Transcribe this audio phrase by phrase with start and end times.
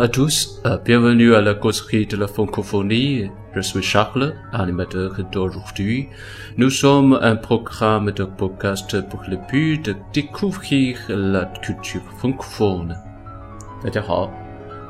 [0.00, 3.30] À tous, bienvenue à la causerie de la francophonie.
[3.54, 6.08] Je suis Charles, animateur d'aujourd'hui.
[6.56, 12.96] Nous sommes un programme de podcast pour le but de découvrir la culture francophone.
[13.84, 14.30] 大家好，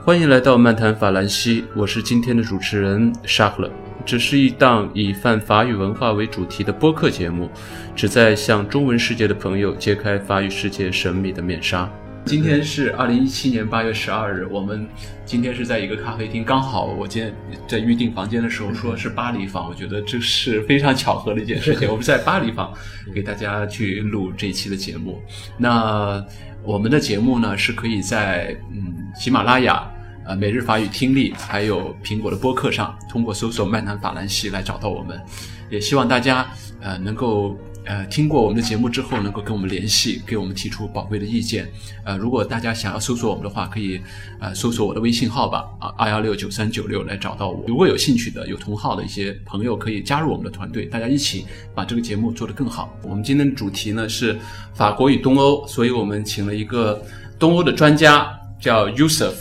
[0.05, 3.73] 欢迎来到漫谈法兰西，我是今天的主持人 Charles。
[4.07, 7.51] 这是一档以泛法语文化为主题的播客节目，
[7.97, 11.91] 旨在向中文世界的朋友揭开法语世界神秘的面纱。
[12.31, 14.87] 今天是二零一七年八月十二日，我们
[15.25, 17.35] 今天是在一个咖啡厅，刚好我今天
[17.67, 21.89] 在预订房间的时候说是巴黎房，我觉得这是非常巧合的一件事情。
[21.91, 22.73] 我们在巴黎房
[23.13, 25.21] 给大家去录这一期的节目。
[25.59, 26.25] 那
[26.63, 29.91] 我们的节目呢是可以在嗯喜马拉雅、
[30.25, 35.21] 呃每日法语听力，还有苹果的播客上，通过搜索“漫谈法兰西”来找到我们。
[35.69, 36.49] 也希望大家
[36.81, 37.59] 呃能够。
[37.87, 41.69] 呃，听过我们的节目之后，能够跟我们联系，给我们提出宝贵的意见。
[42.05, 44.01] 呃，如果大家想要搜索我们的话，可以
[44.39, 47.65] 呃搜索我的微信号吧，啊二幺六九三九六来找到我。
[47.67, 52.97] 如果有兴趣的、有同号的一些朋友，可以加入我们的团队，大家一起把这个节目做得更好。
[53.03, 54.39] 我们今天的主题呢是
[54.75, 57.03] 法国与东欧，所以我们请了一个
[57.39, 59.35] 东欧的专家，叫 Yusuf。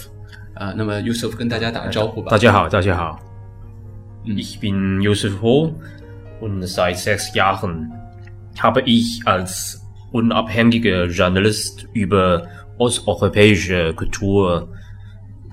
[0.55, 2.29] 啊，那么 Yusuf 跟大家打个招呼吧。
[2.31, 3.17] 大家好，大家好。
[4.25, 5.71] Ich bin Yusuf Ho
[6.41, 7.87] und seit sechs Jahren
[8.58, 14.68] habe ich als unabhängiger Journalist über osteuropäische Kultur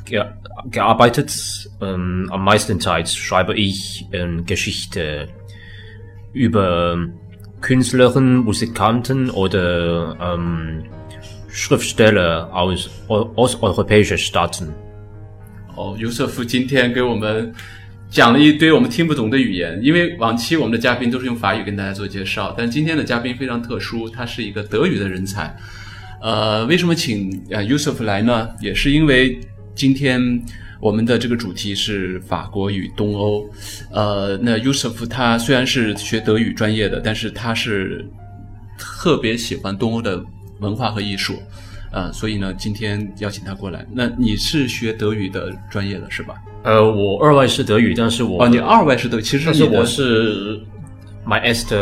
[0.05, 0.23] ge
[0.69, 1.31] gearbeitet.
[1.81, 5.29] Ähm, am meisten Zeit schreibe ich ähm, Geschichte
[6.33, 6.97] über
[7.61, 10.83] Künstler, Musikanten oder ähm,
[11.49, 14.73] Schriftsteller aus osteuropäischen Staaten.
[15.75, 17.53] 哦，尤瑟夫今天给我们
[18.10, 25.54] 讲了一堆我们听不懂的语言，因为往期我们的嘉宾都是用法语跟大家做介绍，但今天的嘉宾非常特殊，他是一个德语的人才。
[26.22, 28.48] 呃，为什么请呃 Yusuf 来呢？
[28.60, 29.38] 也是因为
[29.74, 30.42] 今天
[30.80, 33.46] 我们的这个主题是法国与东欧。
[33.90, 38.08] 呃，那 Yusuf 他虽然是学德语专业的，但是他是
[38.78, 40.24] 特别喜欢东欧的
[40.60, 41.42] 文化和艺术。
[41.92, 43.86] 呃，所以呢，今天邀请他过来。
[43.92, 46.34] 那你是学德语的专业的是吧？
[46.66, 50.60] 呃，我二外是德语，但是我哦，你二外是德语，其实是我是
[51.24, 51.72] my est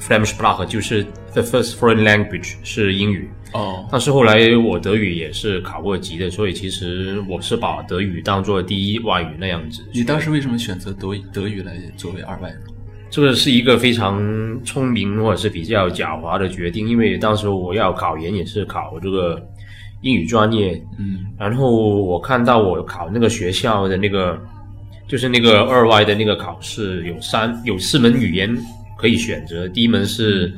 [0.00, 3.86] Flemish Sprache，就是 the first foreign language 是英语哦。
[3.88, 9.84] 但是后来我德语也是考过级的，所以其实我是把德语当做第一外语那样子。
[9.94, 12.56] 你当时为什么选择德德语来作为二外呢？
[13.10, 14.20] 这个是一个非常
[14.64, 19.40] 聪明或者是比较狡猾的决定，因为当时我要考研也是考这个
[20.02, 24.40] 英语专业，嗯，然后我看到我考那个学校的那个，
[25.06, 28.56] 就是那个二外的那个考试有三有四门语言
[28.98, 30.52] 可以选择，第一门是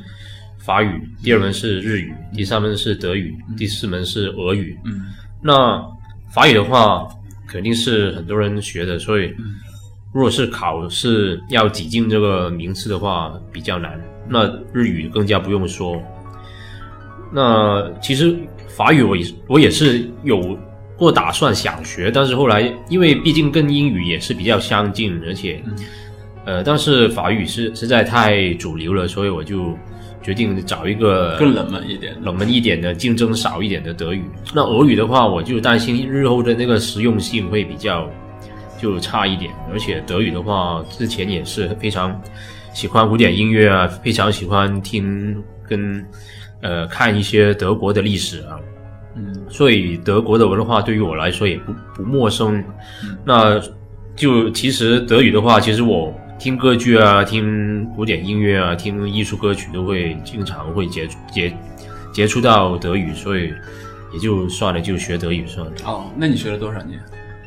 [0.59, 5.01] 法语，第二门是日语，第三门是德语，第四门是俄语，嗯，
[5.41, 5.83] 那
[6.31, 7.07] 法语的话
[7.47, 9.33] 肯定是很多人学的，所以。
[10.15, 13.99] 如果是考试要挤进这个名次的话，比较难。
[14.29, 15.99] 那日语更加不用说。
[17.33, 18.37] 那其实
[18.75, 20.57] 法语我也我也是有
[20.97, 25.61] 过打算想学，但是后来因为毕竟跟英语也是比较相近，而且，
[26.45, 29.77] 呃，但是法语是实在太主流了，所以我就
[30.21, 34.23] 决定找一个更冷门一点、冷门一点的、竞争少一点的德语。
[34.53, 38.09] 那俄语的话，我就担心日后的那个实用性会比较。
[38.81, 42.21] 就差一点，而且德语的话，之前也是非常
[42.73, 46.05] 喜欢古典音乐啊，非常喜欢听跟
[46.63, 48.57] 呃看一些德国的历史啊，
[49.15, 52.63] 嗯，所以德国的文化对于我来说也不不陌生。
[53.23, 53.61] 那
[54.15, 61.55] 就其实德语的话，其实我听歌剧啊，听古典音乐啊，听艺术歌曲都会经常会接接
[62.11, 63.53] 接触到德语，所以
[64.13, 65.71] 也就算了，就学德语算了。
[65.85, 66.99] 哦，那你学了多少年？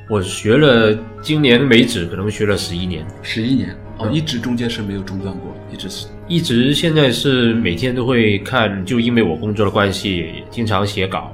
[0.08, 11.32] 我学了，今年为止可能学了十一年，十一年哦，一直中间是没有中断过，一直是，一直现在是每天都会看，就因为我工作的关系，经常写稿，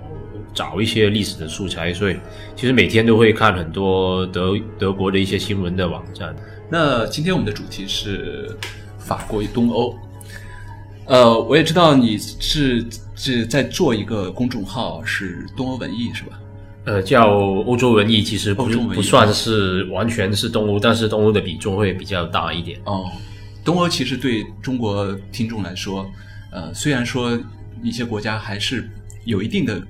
[0.52, 2.16] 找一些历史的素材，所以
[2.54, 6.34] 其实每天都会看很多德德国的一些新闻的网站。
[6.68, 8.54] 那今天我们的主题是
[8.98, 9.94] 法国与东欧，
[11.06, 12.84] 呃，我也知道你是
[13.14, 16.38] 是在做一个公众号，是东欧文艺是吧？
[16.84, 22.78] 呃，叫欧洲文艺，其实不不算是完全是东欧，但是东欧的比重会比较大一点。
[22.84, 23.04] 哦，
[23.64, 26.10] 东欧其实对中国听众来说，
[26.50, 27.38] 呃，虽然说
[27.82, 28.88] 一些国家还是
[29.24, 29.80] 有一定的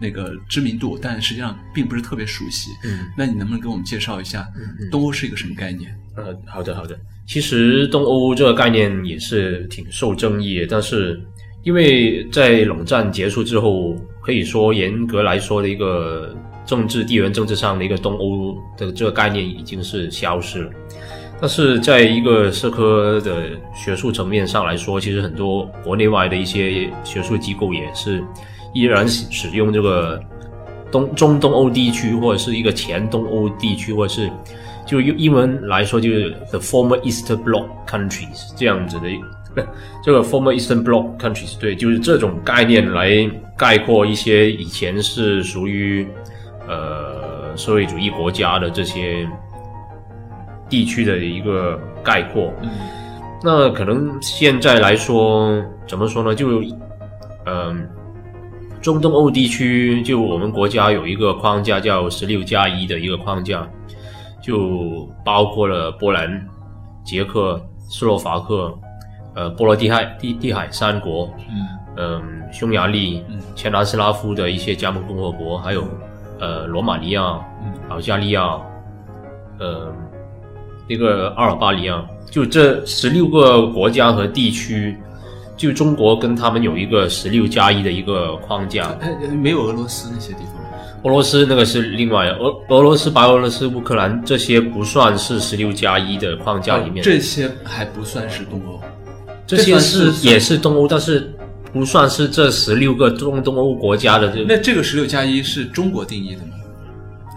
[0.00, 2.70] 那个知名度，但实际上并不是特别熟悉。
[2.84, 4.46] 嗯，那你能不能给我们介绍一下
[4.90, 5.96] 东欧是一个什么概念？
[6.16, 6.98] 呃，好的，好的。
[7.26, 11.20] 其实东欧这个概念也是挺受争议的，但是。
[11.64, 16.36] 因为在冷战结束之后，可以说严格来说的一个
[16.66, 20.72] 政治地缘政治上的一个东欧的这个概念已经是消失了。
[21.42, 28.22] 但是在一个社科的学术层面上来说，其实很多国内外的一些学术机构也是
[28.72, 30.22] 依然使用这个
[30.92, 34.30] 东中东欧地区或者是一个前东欧地区，或者是
[34.86, 39.66] 就用英文来说就是 the former Eastern Bloc countries 这样子的，
[40.00, 43.28] 这个 former Eastern Bloc countries 对，就是这种概念来
[43.58, 46.06] 概括一些以前是属于
[46.68, 49.28] 呃社会主义国家的这些。
[50.72, 52.70] 地区的一个概括，嗯，
[53.44, 56.34] 那可能现在来说，怎么说呢？
[56.34, 56.62] 就，
[57.44, 57.86] 嗯，
[58.80, 63.68] 中东欧地区，就我们国家有一个框架叫“十六加一”的一个框架，
[64.40, 66.42] 就包括了波兰、
[67.04, 67.60] 捷克、
[67.90, 68.74] 斯洛伐克，
[69.34, 75.84] 呃，波罗的海地地海三国，嗯，嗯，匈牙利，嗯，前南斯拉夫的一些加盟共和国，还有，
[76.40, 77.20] 呃，罗马尼亚，
[77.62, 78.58] 嗯，保加利亚，
[79.58, 79.92] 呃。
[80.88, 84.96] 那个阿尔巴尼亚，就这十六个国家和地区，
[85.56, 88.96] 就中国跟他们有一个十六加一的一个框架。
[89.00, 90.62] 哎，没有俄罗斯那些地方。
[91.04, 97.02] 俄罗斯那个是另外，俄俄罗斯、白俄罗斯、乌克兰这些不算是十六加一的框架里面。
[97.02, 98.80] 这些还不算是东欧，
[99.44, 101.34] 这些是也是东欧，但是
[101.72, 104.44] 不算是这十六个中东欧国家的这。
[104.44, 106.54] 那这个十六加一是中国定义的吗？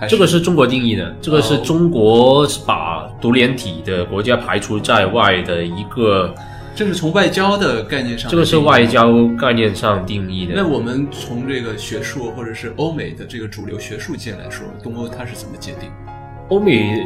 [0.09, 6.35] 这个是中国定义的，这个是中国把独联体的国家排除在外的一个，
[6.75, 10.53] 这是从外交的概念上，这个是外交概念上定义的。
[10.53, 15.89] 那我们从这个学术或者是欧美的这个主流学术界来说，东欧它是怎么界定？
[16.49, 17.01] 欧美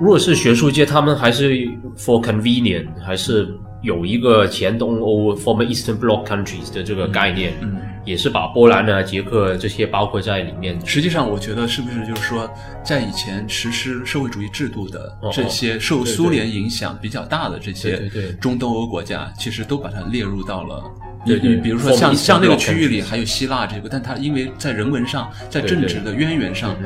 [0.00, 1.50] 如果是学术界，他们还是
[1.96, 7.52] for convenient，还是有一个前东欧 former Eastern Bloc countries 的这个概念。
[7.60, 7.76] 嗯。
[8.06, 10.78] 也是把波兰啊、捷克这些包括在里面。
[10.86, 12.48] 实际上，我觉得是不是就是说，
[12.84, 18.08] 在以前实施社会主义制度的这些受苏联影响比较大的这些
[18.40, 20.84] 中东欧国家，其实都把它列入到了。
[21.26, 26.76] 对对，比如说像像那个区域里还有希腊这个，但它因为在人文上、在政治的渊源上，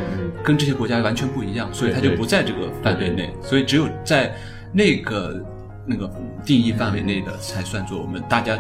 [0.43, 3.31] 跟这些国家完全不一样，所以它就不在这个范围内。
[3.43, 4.35] 所以只有在
[4.73, 5.39] 那个
[5.91, 6.09] 那个
[6.47, 8.57] 定义范围内的，才算作我们大家。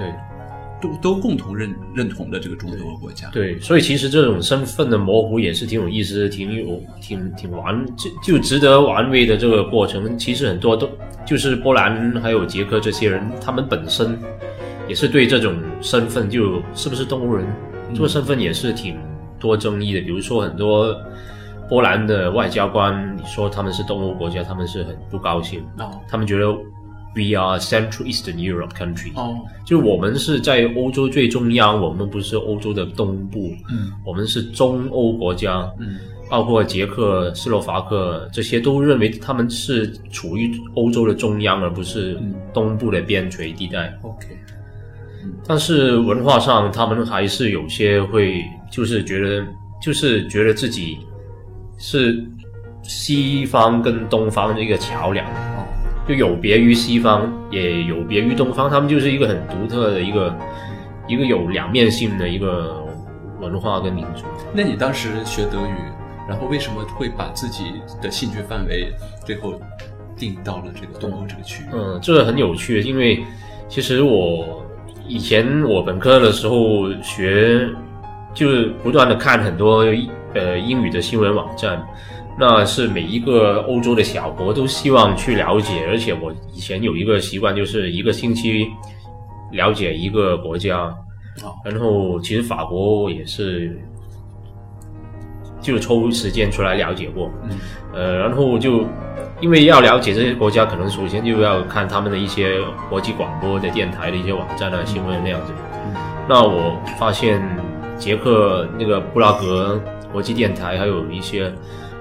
[0.82, 10.16] 都都共同认认同的这个中东欧国家，对，所以其实这种身份的模糊也是挺有意思、挺有、挺挺玩就就值得玩味的这个过程。
[10.16, 10.88] 其实很多都
[11.26, 14.18] 就是波兰还有捷克这些人，他们本身
[14.88, 17.46] 也是对这种身份就是不是东欧人
[17.94, 18.96] 这个身份也是挺
[19.38, 20.00] 多争议的。
[20.00, 20.96] 比如说很多
[21.68, 25.62] 波兰的外交官，你说他们是东欧国家，他们是很不高兴，
[26.08, 26.56] 他们觉得。
[27.14, 29.12] We are Central Eastern Europe country。
[29.14, 33.52] 哦，就是我们是在欧洲最中央，我们不是欧洲的东部。
[33.70, 35.68] 嗯，我们是中欧国家。
[35.80, 35.98] 嗯，
[36.30, 42.16] 包括捷克斯洛伐克这些都认为他们是处于欧洲的中央，而不是
[42.54, 43.92] 东部的边陲地带。
[44.02, 44.28] OK。
[45.44, 49.44] 但是文化上，他们还是有些会，就是觉得，
[49.82, 50.98] 就是觉得自己
[51.76, 52.24] 是
[52.82, 55.26] 西方跟东方的一个桥梁。
[56.08, 60.36] 就有别于西方，也有别于东方，他们就是一个很独特的一个
[61.06, 62.84] 一个有两面性的一个
[63.40, 64.24] 文化跟民族。
[64.52, 65.74] 那你当时学德语，
[66.28, 67.64] 然后为什么会把自己
[68.02, 68.92] 的兴趣范围
[69.24, 69.60] 最后
[70.16, 71.66] 定到了这个东欧这个区域？
[71.72, 73.22] 嗯，这个很有趣，因为
[73.68, 74.64] 其实我
[75.06, 77.68] 以前我本科的时候学，
[78.34, 79.84] 就是不断的看很多
[80.34, 81.80] 呃英语的新闻网站。
[82.40, 88.66] 那是每一个欧洲的小国都希望去了解，而且我以前有一个习惯，就是一个星期
[89.52, 90.90] 了解一个国家。
[91.62, 93.78] 然后其实法国也是，
[95.60, 97.30] 就抽时间出来了解过。
[97.42, 97.50] 嗯，
[97.92, 98.86] 呃，然后就
[99.40, 105.52] 因为要了解这些国家，可能首先就要看他们的一些国际广播的电台的一些网站啊、新闻那样子。
[105.74, 105.94] 嗯，
[106.26, 107.42] 那我发现
[107.98, 109.78] 捷克那个布拉格
[110.10, 111.52] 国际电台，还有一些。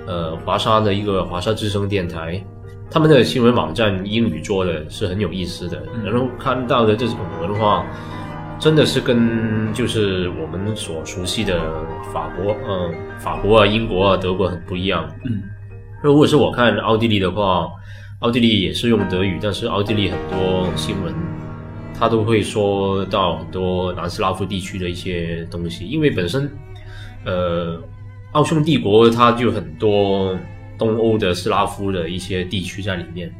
[0.09, 2.43] 呃，华沙的一个华沙之声电台，
[2.89, 7.85] 他们的新闻网站英语做的是很有意思的，然后看到的这种文化，
[8.57, 11.61] 真的是跟就是我们所熟悉的
[12.11, 15.07] 法国，嗯，法国啊、英国啊、德国很不一样。
[15.25, 15.43] 嗯，
[16.01, 17.69] 如果是我看奥地利的话，
[18.21, 21.13] 奥地利也是用德语，但是奥地利很多新闻，
[21.93, 26.51] 他都会说到很多南斯拉夫地区的一些东西，因为本身，
[27.25, 27.79] 呃。
[28.31, 30.37] 奥匈帝国，它就很多
[30.77, 33.33] 东欧的斯拉夫的一些地区在里面，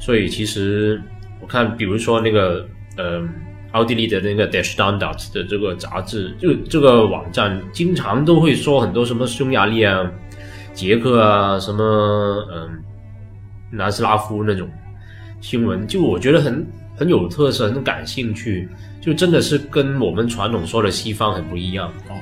[0.00, 1.00] 所以其实
[1.40, 2.66] 我看，比如说那个，
[2.96, 3.22] 呃，
[3.72, 10.10] 奥地利的那个 Der Standard 的这个杂志，就这个网站，经常都会说很多什么匈牙利啊、
[10.74, 11.84] 捷克啊、什么
[12.52, 12.82] 嗯
[13.70, 14.68] 南斯拉夫那种
[15.40, 16.66] 新闻，就我觉得很
[16.96, 18.68] 很有特色，很感兴趣，
[19.00, 22.16] 就真的是跟我们传统说的西方很不一样哦。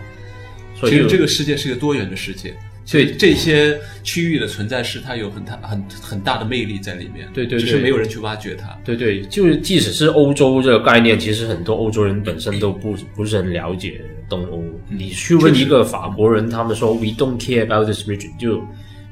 [0.75, 2.55] 所以其实这个世界是一个多元的世界，
[2.85, 8.69] 所以这些区域的存在是它有很大很很大的魅力在里面，对对对只是没有人去挖掘它。
[8.85, 14.63] 对对，就是即使是欧洲这个概念，其实很多欧洲人本身都不不是很了解东欧。
[14.89, 18.63] 你去问一个法国人，他们说 “We don't care about this region”，就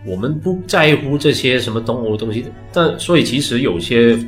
[0.05, 2.45] 我们不在乎这些什么东欧东西。
[2.73, 4.19] 但所以其实有些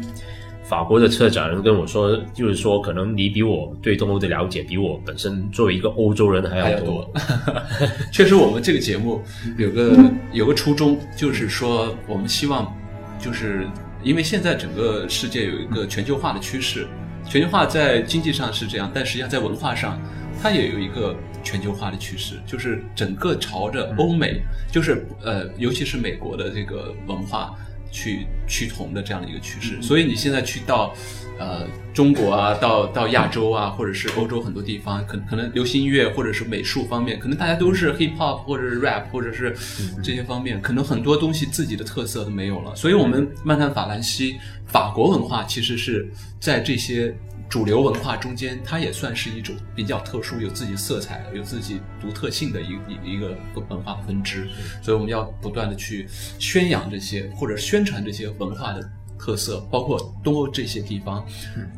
[0.64, 7.10] 法国的策展人跟我说，就是说可能你比我对东欧的了解，比我本身作为一个欧洲人还要多。
[7.14, 7.90] 还要多。
[8.10, 9.22] 确实，我们这个节目
[9.58, 9.96] 有个
[10.32, 12.74] 有个初衷，就是说我们希望，
[13.18, 13.66] 就是
[14.02, 16.86] 因为现在整个世界有一个全球化的趋势，
[17.28, 20.00] 全球化在经济上是这样，但实际上在文化上，
[20.42, 24.40] 它也有一个全球化的趋势，就是整个朝着欧美，
[24.72, 27.54] 就是呃，尤其是美国的这个文化
[27.94, 29.80] 去趋同的这样的一个趋势。
[29.80, 30.92] 所以你现在去到
[31.38, 39.56] 呃中国啊，到到亚洲啊，或者是欧洲很多地方，可可能流行音乐或者是美术方面，可能大家都是 hip hop 或者是 rap 或者是
[40.02, 42.74] 这些方面，可能很多东西自己的特色都没有了。
[42.74, 46.10] 所以，我们漫谈法兰西，法国文化其实是
[46.40, 47.14] 在这些
[47.54, 54.48] 主流文化中间，它也算是一种比较特殊、有自己色彩、有自己独特性的一一一个文化分支。
[54.82, 56.08] 所以，我们要不断的去
[56.40, 58.90] 宣扬这些或者宣传这些文化的。
[59.16, 61.24] 特色包括东欧这些地方，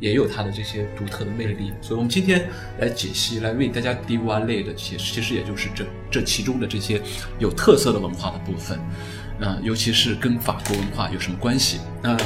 [0.01, 2.49] 也有它的这些独特的魅力，所以我们今天
[2.81, 7.01] 来解析，来为大家 DIY 类的解释，其实也就是这这其中的这些
[7.39, 8.81] 有特色的文化的部分，
[9.41, 11.81] 呃，尤其是跟法国文化有什么关系？
[12.03, 12.17] 那、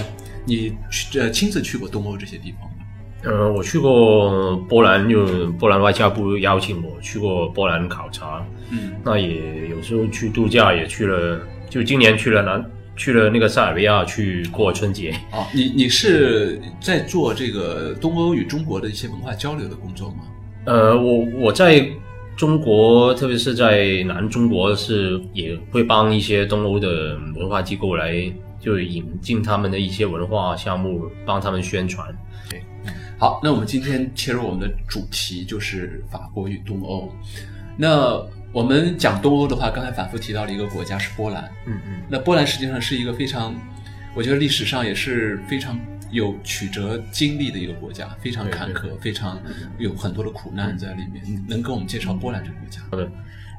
[0.46, 2.79] 你去呃亲自去过东欧这些地方吗？
[3.22, 12.64] 呃，我去过波兰，就波兰外交部邀请我去过波兰考察，嗯，那也有时候去度假，也去了，就今年去了南，
[12.96, 15.10] 去了那个塞尔维亚去过春节。
[15.32, 20.16] 哦，你你是在做这个东欧与中国的一些文化交流的工作吗？
[20.64, 21.86] 呃，我我在
[22.36, 32.08] 中国，特别是在南中国，是也会帮一些东欧的文化机构来就引进他们的一些文化项目，帮他们宣传。
[33.20, 37.12] 好，那我们今天切入我们的主题，就是法国与东欧。
[37.76, 38.18] 那
[38.50, 41.44] 我们讲东欧的话，刚才反复提到了一个国家是波兰。
[41.66, 43.54] 嗯嗯，那波兰实际上是一个非常，
[44.14, 45.78] 我觉得历史上也是非常
[46.10, 49.38] 有曲折经历的一个国家，非常坎坷，对非常
[49.78, 51.22] 有很多的苦难在里面。
[51.26, 52.80] 你能跟我们介绍波兰这个国家？
[52.90, 53.06] 好的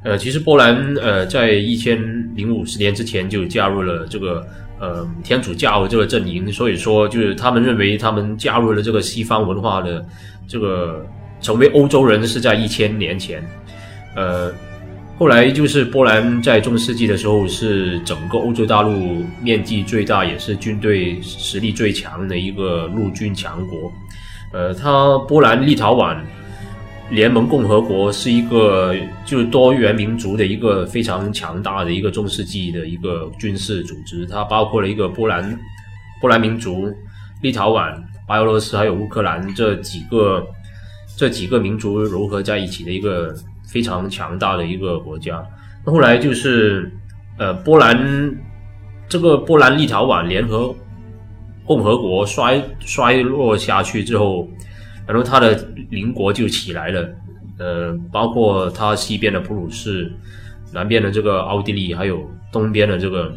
[0.04, 2.02] 呃，其实波兰呃在一千
[2.36, 4.44] 零五十年之前就加入了这个
[4.82, 10.06] 呃天主教这个阵营，所以说就是他们认为他们加入了这个西方文化的
[10.48, 11.06] 这个
[11.40, 13.42] 成为欧洲人是在一千年前，
[14.18, 14.52] 呃。
[15.20, 23.94] 后来就是波兰在中世纪的时候是整个欧洲大陆面积最大，也是军队实力最强的一个陆军强国。
[24.52, 26.18] 呃，它波兰立陶宛
[27.12, 35.60] 联盟共和国是一个就是多元民族的一个非常强大的一个中世纪的一个军事组织，它包括了一个波兰
[36.22, 36.90] 波兰民族、
[37.42, 37.94] 立陶宛、
[38.26, 40.48] 白俄罗斯还有乌克兰这几个
[41.18, 43.36] 这几个民族融合在一起的一个
[43.68, 45.44] 非常强大的一个国家。
[45.86, 46.90] 那后来就是
[47.38, 48.34] 呃波兰
[49.10, 50.74] 这个波兰立陶宛联合
[51.66, 54.48] 共和国衰衰落下去之后。
[55.12, 55.54] 然后他的
[55.90, 57.14] 邻国就起来了，
[57.60, 60.10] 呃，包括他西边的普鲁士，
[60.72, 63.36] 南边的这个奥地利，还有东边的这个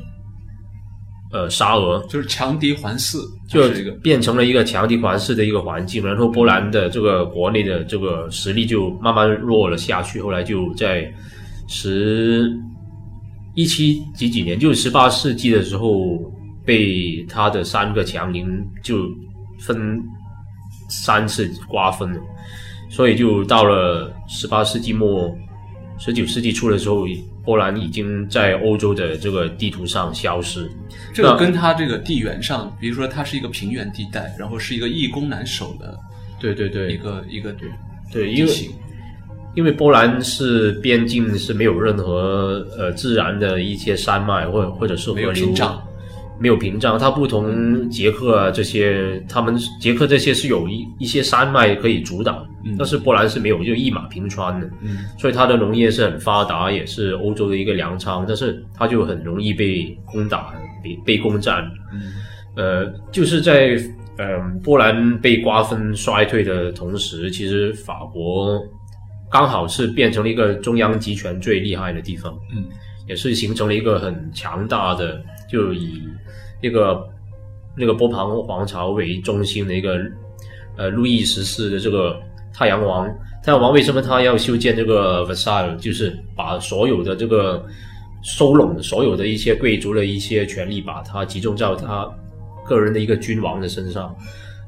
[1.33, 6.07] 呃沙俄，就是强敌环伺，就是变成了一个强敌环伺的一个环境。
[6.07, 10.23] 然后波兰的这个国内的这个实力就慢慢弱了下去。
[10.23, 11.13] 后来就在
[11.67, 12.57] 十
[13.57, 16.19] 一七几几年，就十八世纪的时候，
[16.65, 18.47] 被他的三个强邻
[18.81, 19.09] 就
[19.59, 20.01] 分。
[20.89, 22.21] 三次瓜分了，
[22.89, 25.35] 所以就到了十八世纪末、
[25.99, 27.07] 十九世纪初的时候，
[27.45, 30.71] 波兰已经在欧洲的这个地图上消失。
[31.13, 35.99] 这个跟它这个地缘上，比如说它是一个平原地带，然后是一个易攻难守的，
[36.41, 37.69] 对对对，一个一个对
[38.13, 38.53] 对，因为
[39.55, 45.55] 因为波兰是边境是没有任何呃自然的一些山脉或或者是河流。
[46.39, 61.63] 没有屏障，它不同捷克啊这些，他们捷克这些是有一一些山脉可以阻挡，嗯、但是波兰是没有，就一马平川的，嗯，所以它的农业是很发达，也是欧洲的一个粮仓，但是它就很容易被攻打，被被攻占，
[61.93, 62.13] 嗯，
[62.57, 63.79] 呃，就是在
[64.17, 68.61] 嗯，波兰被瓜分衰退的同时，其实法国
[69.31, 72.65] 刚好是变成了一个中央集权最厉害的地方，嗯，
[73.09, 75.21] 也是形成了一个很强大的，
[75.55, 76.03] 就以
[76.61, 77.09] 那个
[77.77, 79.97] 那个波旁王朝为中心的一个
[80.77, 82.21] 呃路易十四的这个
[82.53, 83.09] 太阳王。
[83.45, 85.77] 太阳王为什么他要修建这个 Versailles？
[85.77, 87.65] 就是把所有的这个
[88.23, 92.11] 收拢所有的一些贵族的一些权利，把它集中在他
[92.67, 94.13] 个人的一个君王的身上。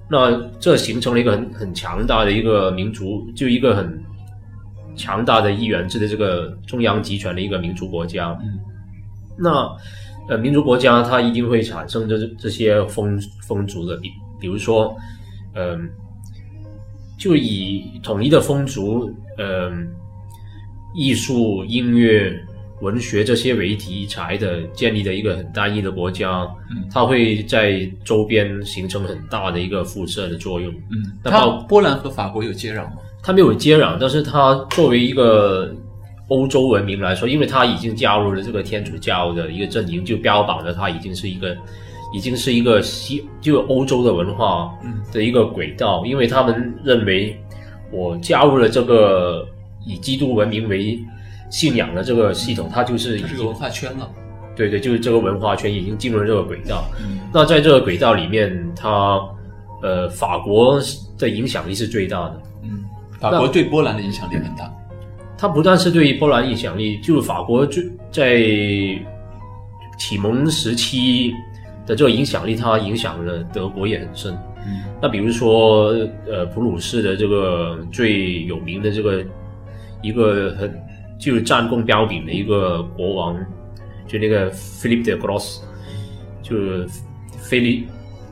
[0.08, 3.98] 那这形成了一个很很强大的一个民族，就一个很
[4.94, 8.38] 强大的议员制的这个中央集权的一个民族国家。
[8.42, 8.58] 嗯，
[9.36, 9.68] 那
[10.28, 14.96] 呃，民族国家它一定会产生这这些风风俗的，比比如说，
[15.54, 15.88] 嗯、
[17.16, 19.88] 就以统一的风俗，嗯、
[20.94, 22.36] 艺术、音乐、
[22.80, 30.72] 文学这些为题材的建立的一个很单一的国家，嗯它会在周边形成很大的一个辐射的作用。
[30.90, 32.96] 嗯，它那包波兰和法国有接壤吗？
[33.22, 35.74] 它没有接壤，但是它作为一个
[36.28, 41.56] 欧洲文明来说，因为他已经加入了这个天主教的一个阵营，就标榜着他已经是一个，
[42.12, 47.38] 已经是一个西就欧洲的文化嗯的一个轨道，因为他们认为
[47.92, 49.46] 我加入了这个
[49.86, 50.98] 以基督文明为
[51.48, 54.10] 信仰的这个系统，它就是已经它是个文化圈了。
[54.56, 56.84] 对对，就是这个文化圈已经进入了这个轨道。
[56.98, 59.20] 嗯那在这个轨道里面，它
[59.82, 60.80] 呃法国
[61.18, 62.42] 的影响力是最大的。
[62.62, 62.84] 嗯，
[63.20, 64.72] 法国对波兰的影响力很大。
[65.38, 68.38] 它不但是对波兰影响力，就是法国就在
[69.98, 71.32] 启蒙时期
[71.86, 74.32] 的这个影响力，它影响了德国也很深。
[74.66, 74.82] 嗯。
[75.00, 75.88] 那比如说，
[76.26, 79.24] 呃，普鲁士的这个最有名的这个
[80.02, 80.74] 一个很
[81.18, 83.36] 就是战功彪炳的一个国王，
[84.06, 85.60] 就那个 Philip de Gross，
[86.42, 86.86] 就是
[87.38, 87.86] 菲利，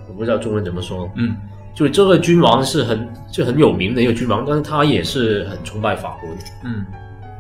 [0.09, 1.37] 我不知道中文怎么说，嗯
[1.75, 6.37] 就这个君王是很就很有名的一个君王，但是他也是很崇拜法国的。
[6.65, 6.87] 嗯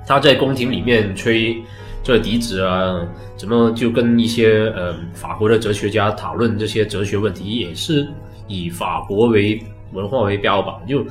[0.06, 1.56] 他在宫廷里面吹
[2.02, 3.00] 这个笛子啊，
[3.38, 8.06] 怎么就跟一些呃法国的哲学家讨论这些哲学问题，也是
[8.46, 9.58] 以法国为
[9.92, 10.78] 文化为标榜。
[10.86, 11.02] 就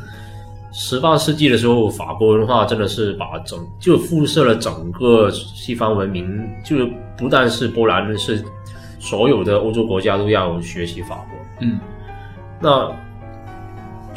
[0.72, 8.44] 十八世纪的时候，法国文化真的是把整就辐射了整个西方文明，就不但是波兰，是
[9.00, 11.40] 所有的欧洲国家都要学习法国。
[11.62, 11.80] 嗯
[12.60, 12.92] 那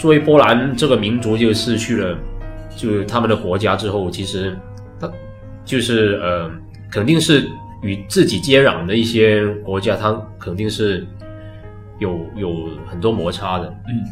[0.07, 2.17] 作为波兰这个民族就失去了
[2.77, 4.57] 就是他们的国家之后，其实
[5.01, 5.11] 他
[5.65, 6.49] 就是呃，
[6.89, 7.45] 肯定是
[7.83, 11.05] 与自己接壤的一些国家，他肯定是
[11.99, 13.67] 有有很多摩擦的。
[13.89, 14.05] 嗯，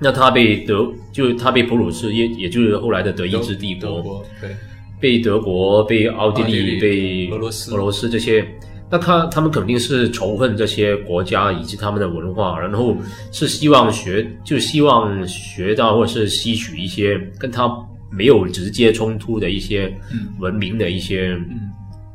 [0.00, 4.56] 那他被德，就是他被普鲁士，也也就是后来的德意志帝国，对，
[4.98, 7.74] 被德国、被奥地利、奥地利被俄罗斯。
[7.74, 8.48] 俄罗斯这些，
[8.90, 12.96] 那他他们肯定是仇恨这些国家以及他们的文化，然后
[13.30, 17.70] 是希望学，就希望学到或者是吸取一些跟他
[18.10, 20.28] 没有直接冲突的一些嗯。
[20.38, 21.70] 文明的一些嗯，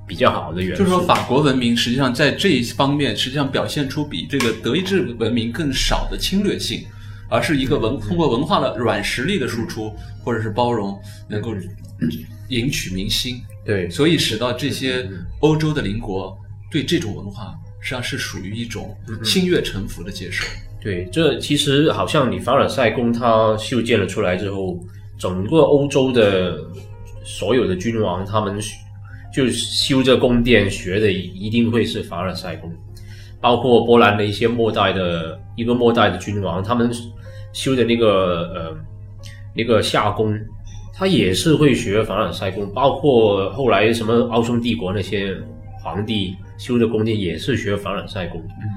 [0.08, 0.80] 比较好的元素。
[0.80, 6.84] 就是说法国文明实际上在这一方面实际上表现出比这个德意志文明更少的侵略性，
[7.30, 11.54] 而是一个文通过文化的软实力的输出或者是包容，能够
[12.50, 13.88] 赢取民心，对。
[13.90, 15.08] 所以使到这些
[15.40, 16.36] 欧洲的邻国
[16.74, 20.44] 对这种文化实际上是属于一种心悦诚服的接受。
[20.82, 24.80] 对，这其实好像你凡尔赛宫它修建了出来之后，
[25.20, 26.58] 整个欧洲的
[27.24, 28.60] 所有的君王，他们
[29.32, 32.74] 就修这宫殿学的一定会是凡尔赛宫，
[33.40, 36.92] 包括波兰的一些末代的一个末代的君王，他们
[37.54, 38.78] 修的那个呃
[39.56, 40.36] 那个夏宫，
[40.94, 45.38] 他也是会学凡尔赛宫，包括后来什么奥匈帝国那些
[45.84, 48.42] 皇帝修的宫殿也是学凡尔赛宫。
[48.42, 48.70] 嗯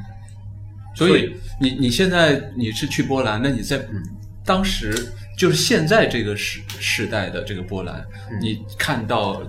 [0.95, 3.79] 所以你你现在你是去波兰，那你在
[4.43, 8.03] 当时就是现在这个时时代的这个波兰，
[8.41, 9.43] 你看到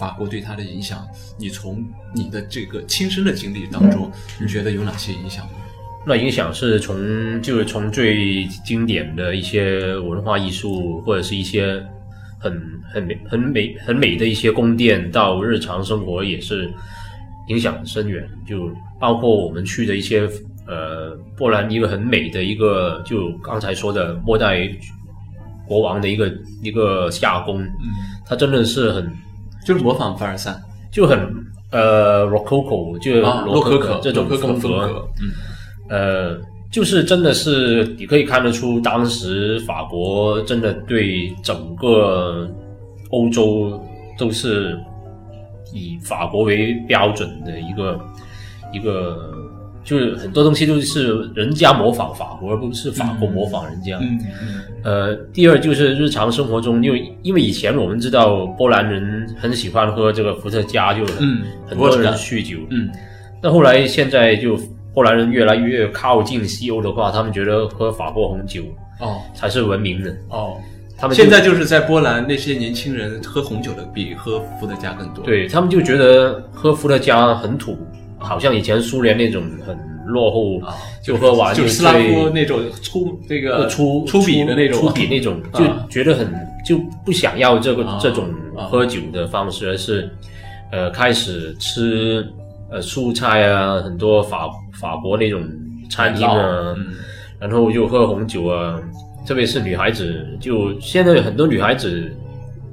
[0.00, 1.06] 法国对它的影响，
[1.38, 5.46] 你从你的这个亲身的经历当中，你觉得有哪些影响？
[6.06, 11.84] 那影响是从就是从最经典的一些文化艺术，或者是一些
[12.42, 12.60] 很
[12.92, 16.68] 很美很美很美的一些宫殿，到日常生活也是
[17.48, 18.28] 影响很深远。
[18.46, 20.28] 就包括我们去的一些
[20.66, 24.68] 呃波兰一个很美的一个，就刚才说的末代
[25.66, 27.88] 国王的一个一个夏宫，嗯，
[28.26, 29.10] 它真的是很
[29.64, 30.54] 就是模仿凡尔赛
[30.90, 31.18] 就很
[31.70, 35.30] 呃 rococo，就啊，洛可可可这种风格，嗯
[35.88, 36.40] 呃，
[36.72, 42.50] 就是真的是你可以看得出，当时法国真的对整个
[43.10, 43.78] 欧洲
[44.18, 44.76] 都是
[45.74, 48.00] 以法国为标准的一个
[48.72, 49.30] 一个
[49.84, 53.98] 就是很多东西都是人家模仿法国，而不是法国模仿人家。
[54.00, 62.56] 嗯嗯呃，第二就是日常生活中，因为因为以前我们知道波兰人很喜欢喝这个伏特加，就很、嗯很多人酗酒。
[62.70, 62.88] 嗯
[63.42, 64.58] 那后来现在就
[64.94, 68.62] 波兰人越来越靠近西欧的话，他们觉得喝法国红酒
[69.00, 69.20] 哦。
[69.34, 70.10] 才是文明的。
[70.28, 70.56] 哦，
[70.98, 77.76] 他们现在就是在波兰，那些年轻人喝红酒的比喝伏特加更多。，对他们就觉得喝伏特加很土，
[78.18, 79.76] 好像以前苏联那种很
[80.06, 84.80] 落后，啊，就喝完就就是斯拉夫那种粗这个粗粗鄙的那种。
[84.80, 85.58] 粗鄙那种，啊。
[85.58, 86.32] 就觉得很
[86.64, 90.08] 就不想要这个、啊这种啊喝酒的方式，而是
[90.70, 92.24] 呃开始吃
[92.70, 94.48] 呃蔬菜啊，很多法
[94.82, 95.40] 法国那种
[95.88, 96.86] 餐厅啊，嗯。
[97.38, 98.80] 然后又喝红酒啊，
[99.26, 102.10] 特别是女孩子，就现在很多女孩子，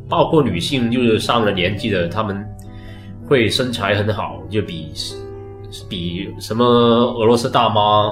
[0.08, 2.45] 包括女性，就是上了年纪的，她们
[3.28, 4.91] 会身材很好，就比
[5.89, 8.12] 比什么俄罗斯大妈，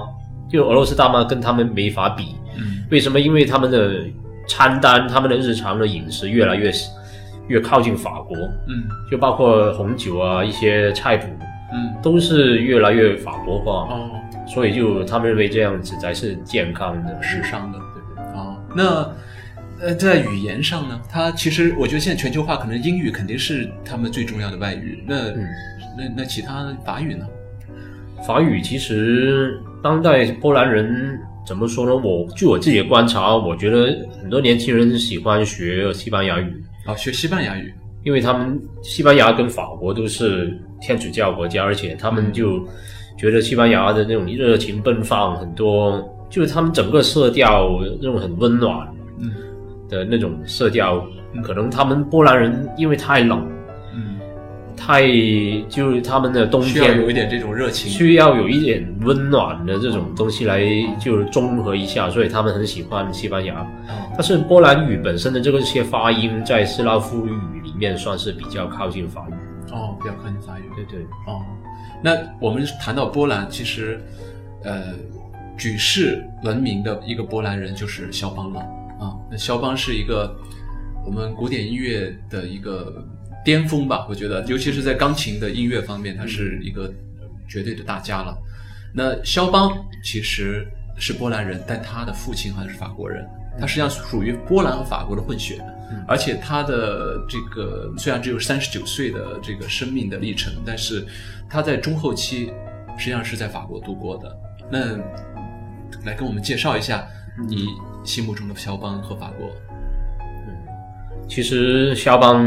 [0.50, 2.36] 就俄罗斯大妈跟她们没法比。
[2.58, 2.86] 嗯。
[2.90, 3.20] 为什么？
[3.20, 4.06] 因为他们的
[4.48, 6.72] 餐单，他们的日常的饮食越来越
[7.50, 8.36] 越靠近法国，
[8.68, 8.84] 嗯。
[9.12, 11.28] 就包括红酒啊，一些菜谱
[11.74, 13.94] 嗯都是越来越法国化。
[13.94, 14.10] 哦，
[14.48, 17.22] 所以就他们认为这样子才是健康的。
[17.22, 18.24] 时尚的，对不对？
[18.34, 25.04] 哦，那呃，在语言上呢，它其实我觉得现在全球化，可能英语肯定是他们最重要的外语。
[25.08, 25.48] 那、嗯
[25.98, 27.26] 那那其他法语呢？
[28.26, 31.96] 法语其实当代波兰人怎么说呢？
[31.96, 37.74] 我据我自己的观察，我觉得很多年轻人喜欢学西班牙语，啊，学西班牙语。
[38.04, 42.66] 因为他们西班牙跟法国都是天主教国家，而且他们就
[43.18, 48.88] 觉得西班牙的那种热情奔放，很多就是他们整个色调那种很温暖
[49.20, 49.32] 嗯
[49.90, 53.46] 的那种色调嗯，可能他们波兰人因为太冷。
[53.96, 54.20] 嗯，
[54.76, 55.08] 太
[55.68, 57.90] 就是他们的冬需要天有一点这种热情。
[57.90, 60.62] 需要有一点温暖的这种东西来
[61.00, 63.62] 就是中和一下，所以他们很喜欢西班牙。
[63.62, 67.32] 哦但是波兰语本身的这个些发音在斯拉夫语
[67.64, 69.34] 里面算是比较靠近法语。
[69.72, 70.64] 哦，比较靠近法语。
[70.76, 71.46] 对对，哦，
[72.04, 74.02] 那我们谈到波兰，其实，
[74.64, 74.94] 呃，
[75.58, 78.60] 举世闻名的一个波兰人就是肖邦了
[79.00, 79.18] 啊。
[79.30, 80.36] 那肖邦是一个
[81.06, 83.06] 我们古典音乐的一个
[83.44, 86.94] 巅峰吧，我觉得，尤其是在钢琴的音乐方面，他是一个
[87.48, 88.38] 绝对的大家了。
[88.94, 89.72] 那肖邦
[90.04, 93.28] 其实是波兰人，但他的父亲好像是法国人，
[93.60, 95.64] 他实际上属于波兰和法国的混血。
[96.06, 101.06] 而且他的这个虽然只有三十九岁的这个生命的历程，但是
[101.50, 102.52] 他在中后期
[102.98, 104.38] 实际上是在法国度过的。
[104.70, 104.98] 那
[106.06, 107.08] 来跟我们介绍一下
[107.48, 107.68] 你
[108.04, 109.50] 心目中的肖邦和法国。
[111.30, 112.46] 其实肖邦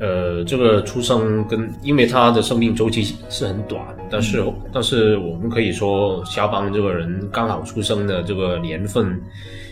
[0.00, 9.20] 呃这个出生跟因为他的生命周期是很短，但是、但是我们可以说肖邦这个人刚好出生的这个年份，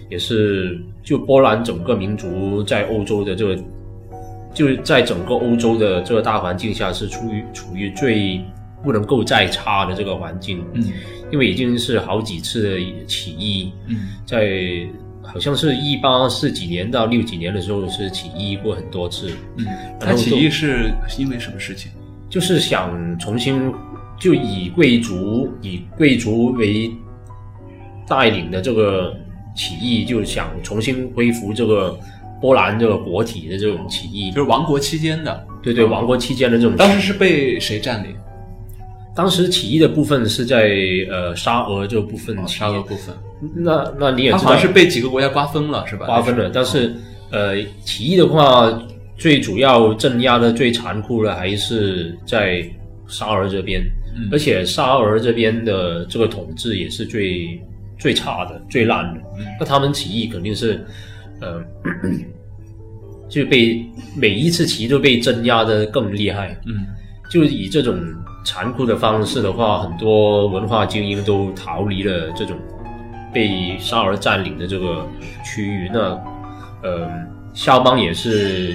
[0.09, 3.63] 也是就波兰整个民族在欧洲的这个，
[4.55, 8.41] 就是在整个欧洲的这个大环境下是处于处于最
[8.83, 10.85] 不能够再差的这个环境，嗯。
[11.31, 14.09] 因为已经是好几次的起义，嗯。
[14.25, 14.89] 在
[15.23, 19.67] 好像是一八四几年到六几年的时候是起义过很多次，嗯，
[20.01, 21.93] 然后都他起义是因为什么事情？
[22.31, 23.71] 就是想重新
[24.19, 26.91] 就以贵族以贵族为
[28.07, 29.15] 带领的这个
[29.59, 31.99] 起义，就想重新恢复这个
[32.41, 34.37] 波兰这个国体的这种起义就。
[34.37, 35.45] 是亡国期间的。
[35.61, 36.77] 对对，亡国期间的这种。
[36.77, 38.15] 当时是被谁占领？
[39.15, 40.71] 当时起义的部分是在
[41.11, 43.13] 呃沙俄这部分哦，沙俄部分，
[43.57, 46.07] 那那你也知道好像是被几个国家瓜分了，是吧？
[46.07, 46.95] 瓜分了，但是
[47.33, 48.73] 呃，起义的话，
[49.17, 52.65] 最主要镇压的最残酷的还是在
[53.09, 53.83] 沙俄这边，
[54.17, 57.61] 嗯而且沙俄这边的这个统治也是最
[57.99, 59.21] 最差的、最烂的。
[59.39, 60.85] 嗯那他们起义肯定是
[61.41, 61.63] 呃，
[63.29, 63.85] 就被
[64.17, 66.57] 每一次起义都被镇压的更厉害。
[66.67, 66.87] 嗯
[67.31, 68.01] 就以这种
[68.45, 72.57] 残酷的方式的话，很多文化精英都逃离了这种
[73.35, 75.07] 被沙俄占领的这个
[75.45, 75.91] 区域。
[75.93, 76.19] 那
[76.83, 77.07] 呃，
[77.53, 78.75] 肖邦也是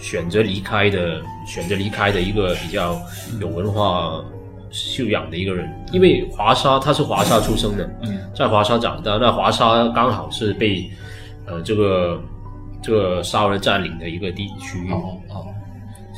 [0.00, 3.00] 选择离开的，选择离开的一个比较
[3.40, 4.20] 有文化
[4.76, 5.68] 修养的一个人。
[5.92, 10.90] 因为华沙他是华沙出生的，嗯在华沙长大，那华沙刚好是被
[11.46, 12.22] 呃这个
[12.82, 14.90] 这个沙俄占领的一个地区域。
[14.90, 15.46] 哦哦，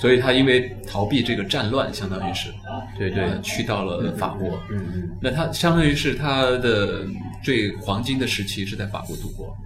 [0.01, 2.51] 所以他因为逃避这个战乱，相当于是
[2.99, 4.49] 对对，呃去到了法国。
[4.71, 5.11] 嗯嗯。
[5.23, 7.07] 那他相当于是他的
[7.43, 9.57] 最黄金的时期是在法国度过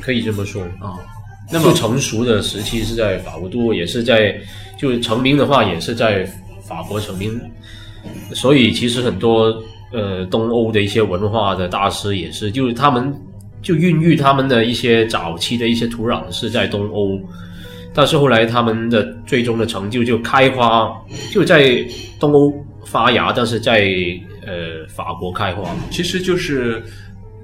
[0.00, 0.64] 可以这么说。
[0.80, 0.98] 啊。
[1.52, 4.34] 那么成熟的时期是在法国度过，也是在
[4.78, 6.24] 就是成名的话也是在
[6.62, 7.38] 法国成名，
[8.32, 9.62] 所以其实很多
[9.92, 13.14] 呃东欧的一些文化的大师也是，就是他们
[13.62, 17.18] 就孕育他们的一些早期的一些土壤是在东欧，
[17.94, 20.92] 但是后来他们的最终的成就就开花
[21.30, 21.82] 就在
[22.18, 22.52] 东欧
[22.84, 23.88] 发芽，但是在
[24.46, 25.74] 呃法国开花。
[25.90, 26.82] 其实就是，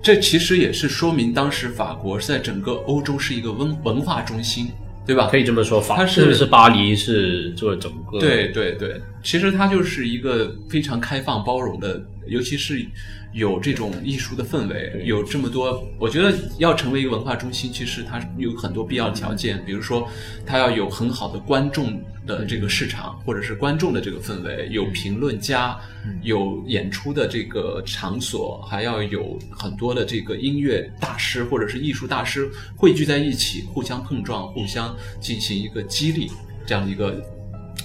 [0.03, 4.69] 这其实也是说明当时法国在整个欧洲是一个文文化中心，
[5.07, 5.29] 对吧？
[5.31, 12.85] 可以这么说，法它是是是巴黎是做整个对对对，其实它就是一个非常开放包容的，尤其是
[13.33, 20.09] 有这种艺术的氛围，有这么多，我觉得要成为一个文化中心，其实它有很多必要条件，比如说
[20.45, 25.79] 它要有很好的观众的这个市场，或者是观众的这个氛围，有评论家，
[26.23, 36.31] 有演出的这个场所，还要有很多的这个音乐大师或者是艺术大师汇聚在一起，互相碰撞，互相进行一个激励，
[36.67, 37.23] 这样的一个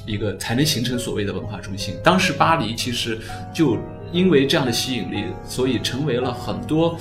[0.06, 1.96] 一个才能形成所谓的文化中心。
[2.04, 3.18] 当时巴黎其实
[3.54, 3.78] 就
[4.12, 6.98] 因为这样的吸引力，所以成为了很多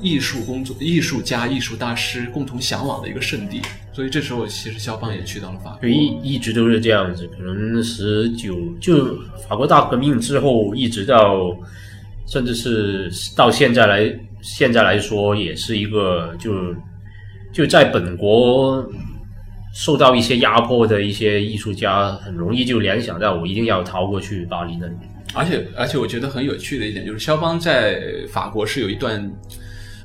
[0.00, 3.60] 艺术工作、艺术家、艺术大师共同向往的一个圣地。
[3.92, 5.88] 所以这时候，其实肖邦也去到了法国。
[5.88, 11.54] 一一直都是这样子，可能十九就法国大革命之后，一直到
[12.26, 16.74] 甚至是到现在来现在来说，也是一个就
[17.52, 18.82] 就在本国
[19.72, 24.94] 受到一些压迫的一些艺术家，很容易就联想到我一定要逃过去巴黎那里。
[25.34, 29.32] 而且而且，我觉得很有趣的一点就是，肖邦在法国是有一段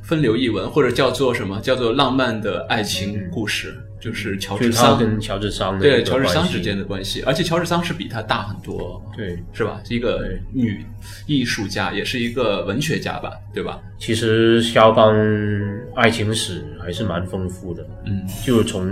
[0.01, 9.37] 风流译文，或者叫做什么叫做浪漫的爱情故事，就是乔治桑跟乔治桑对乔治桑之间的关系，而且乔治桑是比他大很多，对。
[9.51, 9.81] 是吧？
[9.83, 10.85] 是一个女
[11.25, 13.81] 艺术家，也是一个文学家吧，对吧？
[13.99, 15.13] 其实肖邦
[15.93, 18.87] 爱情史还是蛮丰富的，嗯，就从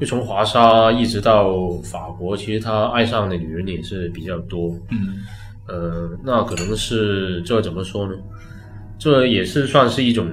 [0.00, 4.74] 就从华沙一直到法国，其实他爱上的女人也是比较多。
[4.90, 5.18] 嗯，
[5.66, 8.14] 呃，那可能是这怎么说呢？
[8.98, 10.26] 这也是算是一种，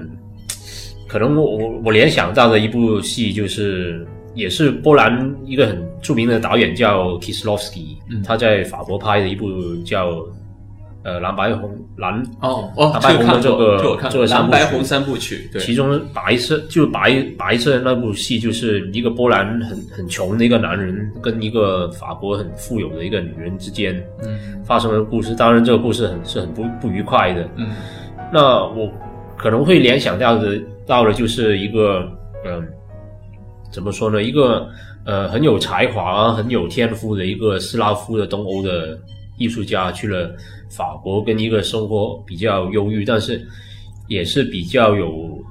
[1.08, 4.06] 可能我我我联想到的一部戏就是。
[4.36, 10.12] 也是波兰一个很著名的导演叫 Kislovsky，、嗯他在法国拍的一部叫
[11.06, 25.32] 呃蓝白红蓝哦哦，蓝白红的看过这个这个蓝白红三部曲，对，其中白色就白白色的那部戏，就是一个波兰很很穷的一个男人跟一个法国很富有的一个女人之间嗯发生的故事。
[25.36, 27.48] 当然，这个故事很是很不不愉快的。
[27.54, 27.68] 嗯
[28.32, 28.90] 那我
[29.36, 32.04] 可能会联想到的到的就是一个
[32.44, 32.66] 嗯、
[33.70, 34.22] 怎么说呢？
[34.22, 34.68] 一个
[35.04, 38.98] 呃很有才华、很有天赋的一个斯拉夫的东欧的
[39.38, 40.34] 艺术家去了
[40.68, 43.46] 法国，跟一个生活比较忧郁，但是
[44.08, 45.42] 也是比较有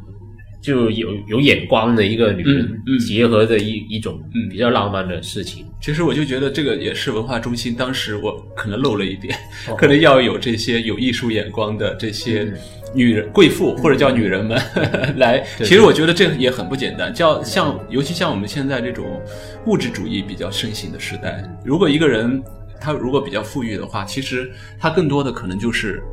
[0.62, 4.50] 就有有眼光的一个女人结合的一一种嗯。
[4.50, 5.66] 比较浪漫的事情。
[5.82, 9.38] 其实我就觉得这个也是文化中心，当时我可能漏了一点，
[9.70, 9.76] 哦。
[9.76, 12.58] 可能要有这些有艺术眼光的这些嗯。
[12.96, 14.58] 女人、贵妇或者叫女人们
[15.18, 15.46] 来。
[15.58, 19.22] 其实我觉得这也很不简单，叫像尤其像我们现在这种
[19.66, 22.42] 物质主义比较盛行的时代，如果一个人
[22.86, 26.04] 他如果比较富裕的话，其实他更多的可能就是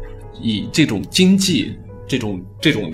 [0.41, 1.77] 以这种经济。
[2.05, 2.93] 这种这种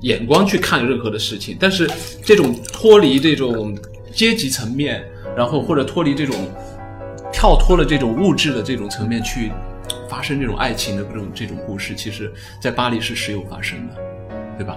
[0.00, 1.88] 眼光去看任何的事情，但是
[2.22, 3.74] 这种脱离这种
[4.12, 5.02] 阶级层面，
[5.34, 6.34] 然后或者脱离这种
[7.32, 9.50] 跳脱了这种物质的这种层面去
[10.06, 13.94] 发生这种爱情的这种这种故事，其实在巴黎是时有发生的，
[14.58, 14.76] 对吧？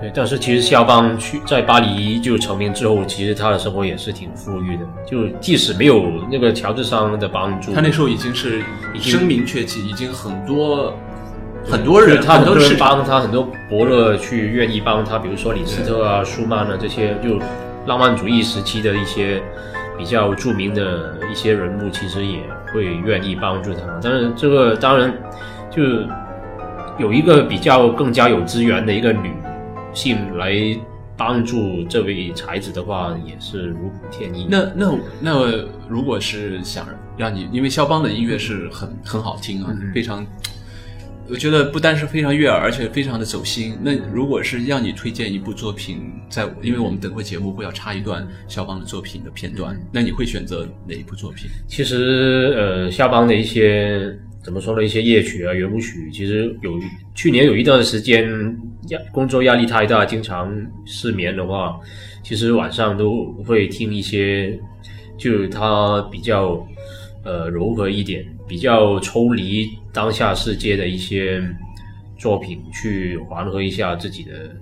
[0.00, 4.82] 对，但是其实肖邦去在巴黎就成名之后，其实他的生活也是挺富裕的。
[5.06, 8.58] 就即使没有那个乔治桑的帮助，他那时候已经是
[8.92, 10.92] 已经声名鹊起，已经很多
[11.64, 17.38] 很多人，他很多人帮他，很多伯乐去愿意帮他，比如说李斯特啊、舒曼啊这些，就
[17.86, 19.40] 浪漫主义时期的一些
[19.96, 22.40] 比较著名的一些人物，其实也
[22.72, 23.80] 会愿意帮助他。
[24.02, 25.14] 但是这个当然
[25.70, 25.82] 就
[26.98, 29.32] 有一个比较更加有资源的一个女
[29.94, 30.54] 性来
[31.16, 34.46] 帮助这位才子的话，也是如虎添翼。
[34.50, 40.26] 那那那如果是想让你，因为肖邦的音乐是很很好听啊，嗯非常，
[41.28, 43.78] 我觉得不单是非常悦耳，而且非常的走心。
[43.80, 51.48] 那如果是让你推荐一部作品，在因为我们等会节目会要插一段肖邦的作品的片段，那你会选择哪一部作品？
[51.68, 56.78] 其实呃，肖邦的一些怎么说呢，一些夜曲啊、圆舞曲，其实有
[57.14, 58.28] 去年有一段时间
[58.88, 60.54] 压工作压力太大，经常
[60.84, 61.80] 失眠的话，
[62.22, 64.58] 其实晚上都会听一些，
[65.16, 66.62] 就它比较
[67.24, 71.42] 呃柔和一点，比较抽离当下世界的一些
[72.18, 74.54] 作品，去缓和一下自己的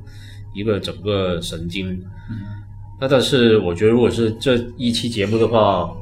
[0.55, 2.01] 一个整个神经。
[3.01, 5.93] 那但是我觉得，如果是这一期节目的话，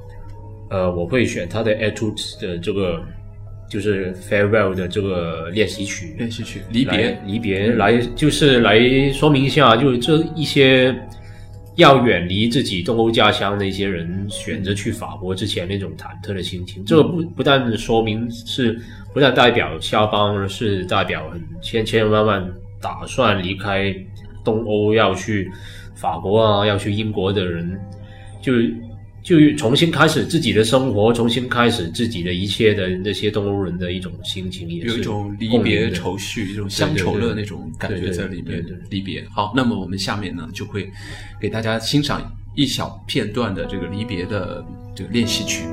[0.69, 3.03] 呃，我会选他的 Etudes 的这个
[3.71, 8.81] 就是 farewell 的这个练习曲，练习曲离别离别来就是来
[9.13, 10.93] 说明一下，就是这一些
[11.77, 16.85] 要远离自己东欧家乡的一些人选择去法国之前那种忐忑的心情。
[16.85, 18.77] 这个不不但说明是
[19.15, 22.53] 不但代表肖邦，而是代表很千千万万
[22.83, 23.95] 打算离开
[24.45, 25.49] 东欧要去
[25.95, 27.81] 法国啊，要去英国的人，
[28.43, 28.53] 就。
[29.23, 38.65] 就重新开始自己的生活，重新开始自己的一切的那些东欧人的一种心情，也有一种离别愁绪，一种乡愁的那种感觉在里面。
[38.89, 39.25] 离别。
[39.31, 40.91] 好，那么我们下面呢，就会
[41.41, 45.65] 给大家欣赏一小片段的这个离别的这个练习曲。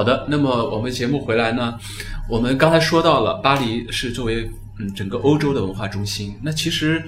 [0.00, 1.78] 好的，那么我们节目回来呢，
[2.26, 6.34] 我们刚才说到了巴黎是作为嗯整个欧洲的文化中心。
[6.40, 7.04] 那其实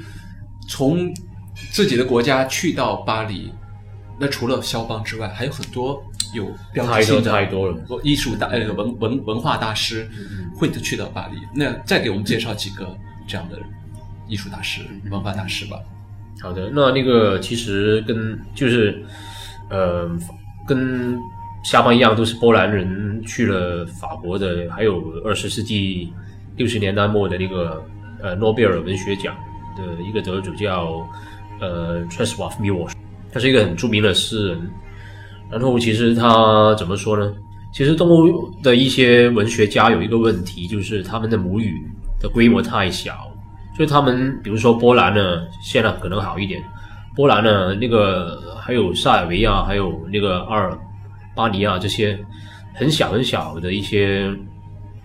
[0.69, 1.11] 从
[1.71, 3.51] 自己的国家去到巴黎，
[4.21, 10.07] 那除了肖邦之外，还有很多有标志性的太多了艺术大呃文文文化大师
[10.55, 11.39] 会去到巴黎。
[11.55, 12.95] 那再给我们介绍几个
[13.27, 13.59] 这样的
[14.29, 15.79] 艺术大师、文化大师吧。
[16.43, 19.03] 好的，那那个其实跟就是
[19.71, 20.07] 呃
[20.69, 21.19] 跟。
[21.63, 26.13] 下方一样都是波兰人去了法国的，还有二十世纪
[26.57, 27.81] 六十年代末的那个
[28.21, 29.35] 呃诺贝尔文学奖
[29.77, 31.07] 的一个得主叫
[31.61, 32.93] 呃 t r e s w a f Miłosz，
[33.33, 34.71] 他是一个很著名的诗人。
[35.51, 37.33] 然后其实他怎么说呢？
[37.73, 41.81] 其实东欧的一些文学家有一个问题，就是他们的母语
[42.21, 43.31] 的规模太小，
[43.77, 46.61] 所以他们比如说波兰呢，现在可能好一点。
[47.15, 50.77] 波兰呢，那个还有塞尔维亚，还有那个阿尔。
[51.35, 52.19] 巴尼亚这些
[52.75, 54.31] 很小很小的一些，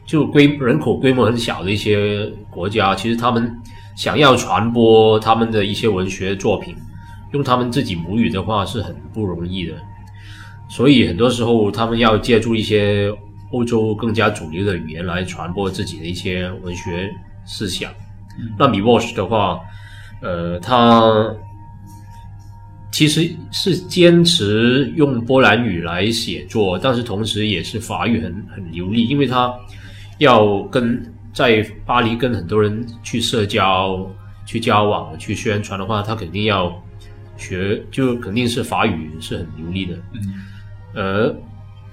[0.05, 3.55] 就规人口规模很小的一些国家，其实他们
[3.95, 6.75] 想要传播他们的一些文学作品，
[7.31, 9.73] 用他们自己母语的话是很不容易的。
[10.69, 13.09] 所以很多时候他们要借助一些
[13.51, 17.09] 欧洲更加主流的语言来传播自己的一些文学
[17.45, 17.91] 思想。
[18.59, 19.59] 那米沃什的话，
[20.21, 21.33] 呃，他。
[22.97, 29.53] 其实是坚持用波兰语来写作，但是同时也是法语很很流利，因为他
[30.17, 34.03] 要跟在巴黎跟很多人去社交、
[34.47, 36.75] 去交往、去宣传的话，他肯定要
[37.37, 39.95] 学，就肯定是法语是很流利的。
[40.15, 40.33] 嗯，
[40.95, 41.35] 而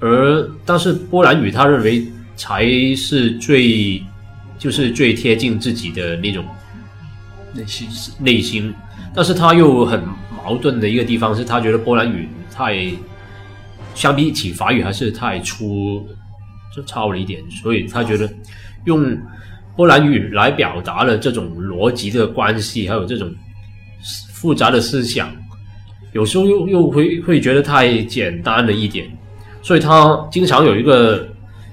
[0.00, 2.64] 而但是波兰语，他认为才
[2.96, 4.02] 是最
[4.58, 6.42] 就是最贴近自己的那种
[7.52, 7.88] 内心
[8.18, 8.74] 内心，
[9.14, 10.02] 但是他又很。
[10.44, 12.92] 矛盾的一个地方是他觉得波兰语太
[13.94, 16.06] 相比起法语还是太粗，
[16.76, 18.28] 就糙了一点，所以他觉得
[18.84, 19.16] 用
[19.74, 23.32] 波兰语来表达了这种逻辑的关系，还有这种
[24.34, 25.34] 复杂的思想，
[26.12, 29.10] 有时候又又会会觉得太简单了一点，
[29.62, 31.26] 所以他经常有一个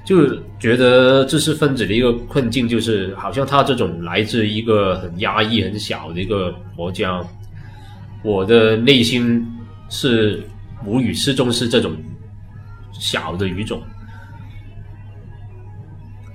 [0.05, 7.22] 就觉得知识分子的一个困境，就是好像他这种来自一个很压抑、很小的一个国家。
[8.24, 9.45] 我的内心
[9.89, 10.43] 是
[10.86, 11.95] 母语始终是这种
[12.91, 13.82] 小的语种，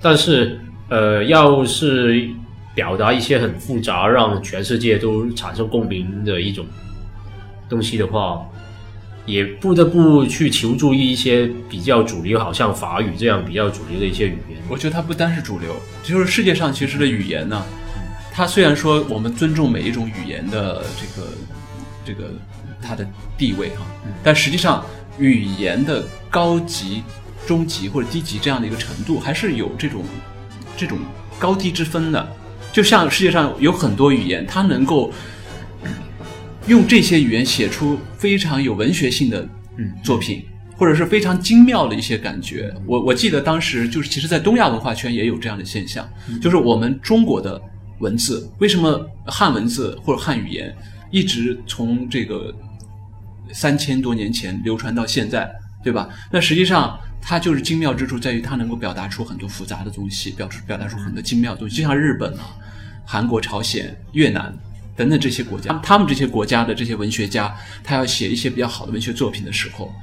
[0.00, 0.58] 但是
[0.88, 2.28] 呃，要是
[2.74, 6.66] 表达一些很复杂、让全世界都产生共鸣的一种
[7.68, 8.44] 东西的话，
[9.24, 14.58] 也不得不去求助于一些比较主流，好像法语这样比较主流的一些语言。
[14.68, 17.64] 我觉得它不单是主流，就是世界上其实的语言呢。
[18.32, 21.26] 它虽然说我们尊重每一种语言的这个
[22.06, 22.30] 这个
[22.80, 23.04] 它的
[23.36, 23.84] 地位哈，
[24.22, 24.86] 但实际上
[25.18, 27.02] 语言的高级、
[27.46, 30.02] 中级或者低级这样的一个程度，还是有这种
[30.76, 30.96] 这种
[31.38, 32.28] 高低之分的。
[32.72, 35.10] 就像世界上有很多语言，它能够
[36.66, 39.48] 用这些语言写出非常有文学性的
[40.04, 40.44] 作品，
[40.76, 42.70] 或者是非常精妙的一些感觉。
[42.86, 46.06] 我我记得当时就是，其实，在东亚文化圈也有这样的现象，
[46.42, 47.58] 就是我们中国的
[48.00, 50.76] 文字，为什么汉文字或者汉语言
[51.10, 52.54] 一直从这个
[53.52, 55.50] 三千多年前流传到现在，
[55.82, 56.08] 对吧？
[56.30, 62.56] 那实际上它就是精妙之处在于它能够表达出很多复杂的东西，表出表达出很多精妙的东西，就像日本啊、
[63.04, 64.54] 韩国、朝鲜、越南。
[64.96, 67.54] 等等这些国家，他们这些国家的这些文学家，
[67.84, 69.94] 他要写一些比较好的文学作品的时候，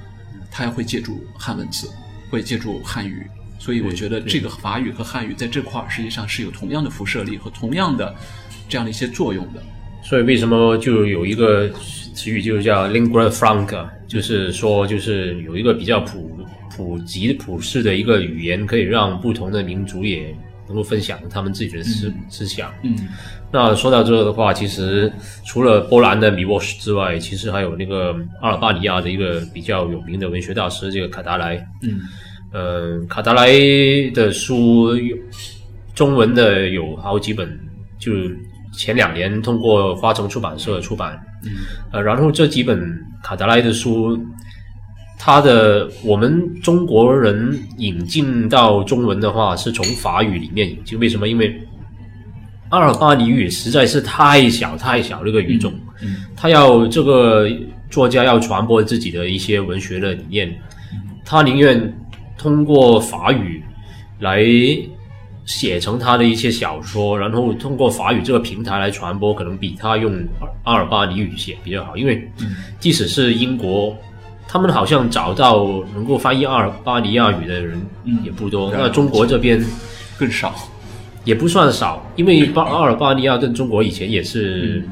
[0.51, 1.89] 他要会借助汉文字，
[2.29, 3.25] 会借助汉语。
[3.57, 8.13] 所以我觉得这个法语和汉语在这块儿实际上是有同样的辐射力和同样的
[8.69, 9.63] 这样的一些作用的。
[10.03, 11.69] 所以为什么就有一个
[12.13, 16.39] 词语就叫 lingua franca，就是说就是有一个比较普
[16.75, 20.35] 普及普世的一个语言，可以让不同的民族也
[20.67, 22.71] 能够分享他们自己的思、思想。
[22.83, 22.95] 嗯
[23.55, 25.13] 那说到这个的话，其实
[25.45, 31.55] 除了波兰的米沃什之外，其实还有那个阿尔巴尼亚的一个比较有名的文学大师，这个卡达莱。
[31.83, 32.01] 嗯
[32.51, 33.51] 呃，卡达莱
[34.13, 35.15] 的书有
[35.93, 37.47] 中文的有好几本，
[37.99, 38.11] 就
[38.73, 41.17] 前两年通过花城出版社出版。
[41.45, 41.51] 嗯
[41.91, 42.79] 呃，然后这几本
[43.21, 44.17] 卡达莱的书，
[45.19, 50.97] 它的我们中国人引进到中文的话，是从法语里面引进。
[50.99, 51.27] 为什么？
[51.27, 51.61] 因为
[52.69, 57.47] 阿尔巴尼语实在是太小太小这个语种，嗯他要这个
[57.89, 60.53] 作家要传播自己的一些文学的理念，
[61.23, 61.93] 他宁愿
[62.37, 63.61] 通过法语
[64.19, 64.41] 来
[65.45, 70.13] 写成他的一些小说，然后通过法语这个平台来传播，可能比他用
[70.63, 71.97] 阿尔巴尼语写比较好。
[71.97, 72.29] 因为
[72.79, 73.95] 即使是英国，
[74.47, 77.81] 他们好像找到能够翻译阿尔巴尼亚语的人
[78.23, 78.71] 也不多。
[78.71, 79.63] 嗯那中国这边
[80.17, 80.53] 更少。
[81.25, 84.83] 也不算少，因为巴阿尔巴尼亚跟中国以前也是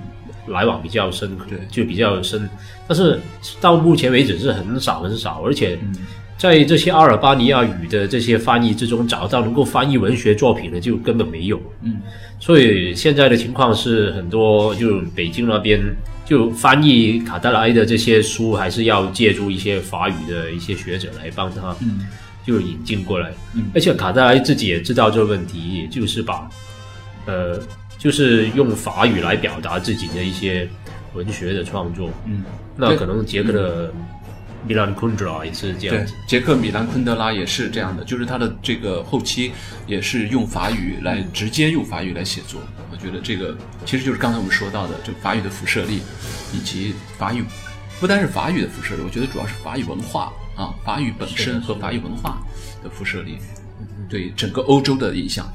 [0.47, 2.49] 来往比较深，对就比较深。
[2.88, 3.20] 但是
[3.60, 5.93] 到目前为止是很少很少，而且嗯
[6.42, 11.62] 在这些阿尔巴尼亚语的这些翻译之中，找到能够翻译文学作品的就根本没有。
[11.84, 12.02] 嗯
[12.39, 15.80] 所以现在的情况是，很多就北京那边
[16.26, 22.08] 就翻译卡达莱的这些书，还是要借助一些法语的一些学者来帮他嗯
[22.44, 23.32] 就引进过来。
[23.54, 26.50] 嗯而且卡达莱自己也知道这个问题，也就是把
[27.28, 27.60] 呃，
[28.00, 30.68] 就是用法语来表达自己的一些
[31.14, 32.10] 文学的创作。
[32.26, 32.44] 嗯，
[32.76, 33.94] 那可能捷克的
[34.68, 39.51] 米兰昆德拉也是这样对杰。，克米兰昆德拉也是这样的，就是他的这个后期
[39.88, 42.62] 也是用法语来直接用法语来写作。
[42.91, 46.01] 我觉得这个其实就是刚才我们说到的，这个法语的辐射力，
[46.53, 47.43] 以及法语
[47.99, 52.38] 不单是法语的辐射力，我觉得主要是法语文化啊，法语本身和法语文化
[52.84, 53.38] 的辐射力
[54.09, 55.51] 对整个欧洲的影响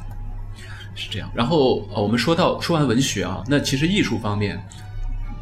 [0.94, 1.30] 是这样。
[1.34, 4.60] 然后呃，我们说到说完文学啊，那其实艺术方面，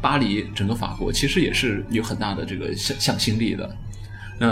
[0.05, 3.75] 巴黎整个法国其实也是有很大的这个向向心力的。
[4.39, 4.47] 那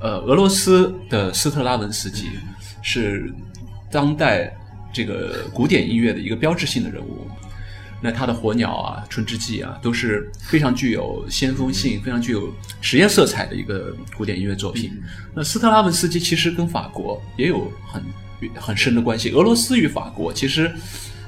[0.00, 2.30] 呃，俄罗斯的斯特拉文斯基
[2.80, 3.30] 是
[3.90, 4.56] 当代
[4.90, 7.26] 这个古典音乐的一个标志性的人物。
[8.00, 12.50] 那他的《火鸟》啊，《春之祭》啊，都是非常具有先锋性、非常具有
[12.80, 14.92] 实验色彩的一个古典音乐作品。
[15.34, 18.02] 那斯特拉文斯基其实跟法国也有很
[18.54, 20.72] 很深的关系，俄罗斯与法国其实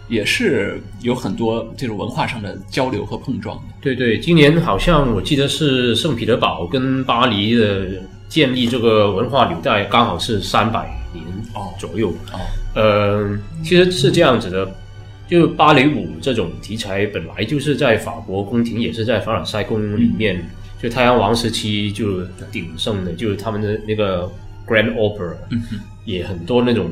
[0.09, 3.61] 也是有很多这种文化上的交流和碰撞。
[3.81, 7.87] 对对，今年好像我记得是圣彼得堡跟巴黎的
[8.29, 12.11] 建立这个文化纽带，刚好是三百年哦左右。
[12.33, 12.39] 哦，
[12.75, 14.69] 呃，其实是这样子的，
[15.29, 20.45] 就芭蕾舞这种题材本来就是在法国宫廷，也是在凡尔赛宫里面，
[20.81, 24.31] 就太阳王时期就鼎盛的，就是他们的那个
[24.67, 25.63] Grand Opera，、嗯
[26.05, 26.89] 也很多那种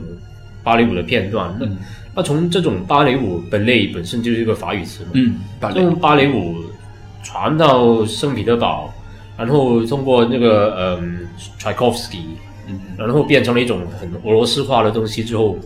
[0.65, 1.57] 芭蕾舞的片段。
[2.15, 5.83] 那从这种芭蕾舞 ballet 本身就是一个法语词嘛，嗯，芭蕾。
[5.83, 6.57] 用芭蕾舞
[7.23, 8.93] 传到圣彼得堡，
[9.37, 11.27] 然后通过那个嗯
[11.59, 12.23] Tchaikovsky，
[12.69, 12.81] 嗯。
[12.97, 15.59] 然后变成了一种很俄罗斯化的东西之后，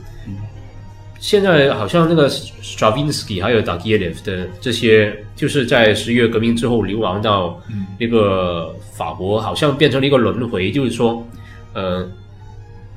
[1.19, 7.61] 现在好像那个 Stravinsky 还有 d a g i e l e v 的这些，就是在十月革命之后流亡到
[7.99, 11.27] 那个法国，好像变成了一个轮回，就是说，
[11.75, 12.09] 呃，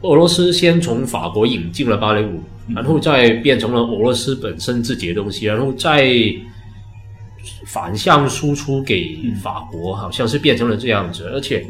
[0.02, 2.42] 俄罗斯先从法国引进了芭蕾舞，
[2.74, 6.12] 然后再变成了俄罗斯本身自己的东西，然后再
[7.66, 11.66] 反向输出给法国，好像是变成了这样子，而且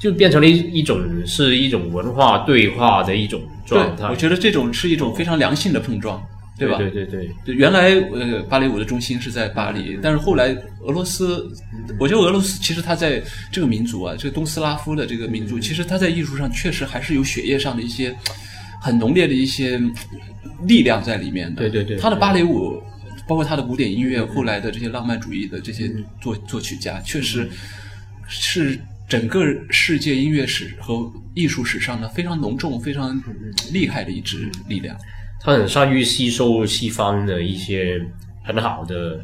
[0.00, 4.08] 就变成了一一种是一种文化对话的一种状态。
[4.08, 6.22] 我觉得这种是一种非常良性的碰撞。
[6.60, 6.76] 对吧？
[6.76, 11.50] 对对对，对原来呃芭蕾舞的中心是在巴黎，但是后来俄罗斯，
[11.98, 18.14] 我觉得俄罗斯其实它在这个民族啊，这个东斯拉夫的这个民族，其实它在艺术上确实还是有血液上的一些
[18.82, 19.80] 很浓烈的一些
[20.66, 21.62] 力量在里面的。
[21.62, 22.82] 对对对他的芭蕾舞，
[23.26, 25.90] 包括他的古典音乐，后来的这些浪漫主义的这些
[26.20, 27.48] 作作曲家，确实
[28.28, 33.18] 是整个世界音乐史和艺术史上的非常浓重、非常
[33.72, 34.94] 厉害的一支力量。
[35.40, 38.00] 他很善于吸收西方的一些
[38.44, 39.18] 很好的、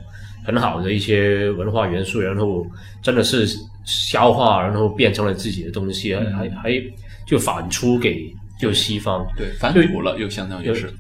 [0.45, 2.67] 很好的一些文化元素，然后
[3.03, 3.47] 真的是
[3.85, 6.83] 消化，然后变成了自己的东西，还还还
[7.27, 9.27] 就反出给就西方。
[9.37, 10.91] 对，反哺了，又相当于是。